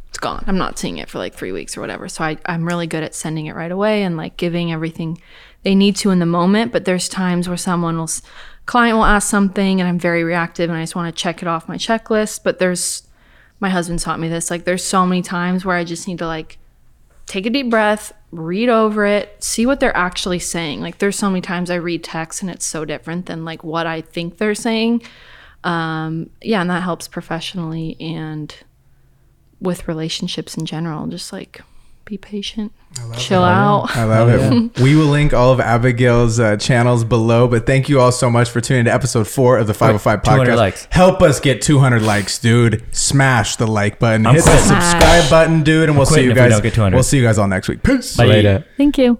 [0.08, 0.44] it's gone.
[0.46, 2.08] I'm not seeing it for like three weeks or whatever.
[2.08, 5.20] So I, I'm really good at sending it right away and like giving everything
[5.62, 6.72] they need to in the moment.
[6.72, 8.10] But there's times where someone will,
[8.66, 11.48] client will ask something and I'm very reactive and I just want to check it
[11.48, 12.42] off my checklist.
[12.42, 13.06] But there's,
[13.60, 14.50] my husband taught me this.
[14.50, 16.58] Like there's so many times where I just need to like
[17.26, 20.80] take a deep breath, read over it, see what they're actually saying.
[20.80, 23.86] Like there's so many times I read text and it's so different than like what
[23.86, 25.02] I think they're saying.
[25.64, 28.54] Um, yeah, and that helps professionally and
[29.60, 31.06] with relationships in general.
[31.06, 31.60] Just like
[32.04, 32.72] be patient,
[33.18, 33.94] chill out.
[33.94, 34.72] I love it.
[34.82, 37.46] We will link all of Abigail's uh, channels below.
[37.48, 40.22] But thank you all so much for tuning in to episode four of the 505
[40.22, 40.56] 200 podcast.
[40.56, 40.88] likes.
[40.90, 42.82] Help us get 200 likes, dude.
[42.94, 44.26] Smash the like button.
[44.26, 45.90] I'm Hit the subscribe button, dude.
[45.90, 46.60] And we'll see you if we guys.
[46.62, 46.96] get 200.
[46.96, 47.82] We'll see you guys all next week.
[47.82, 48.16] Peace.
[48.16, 48.24] Bye.
[48.24, 48.64] Later.
[48.78, 49.18] Thank you.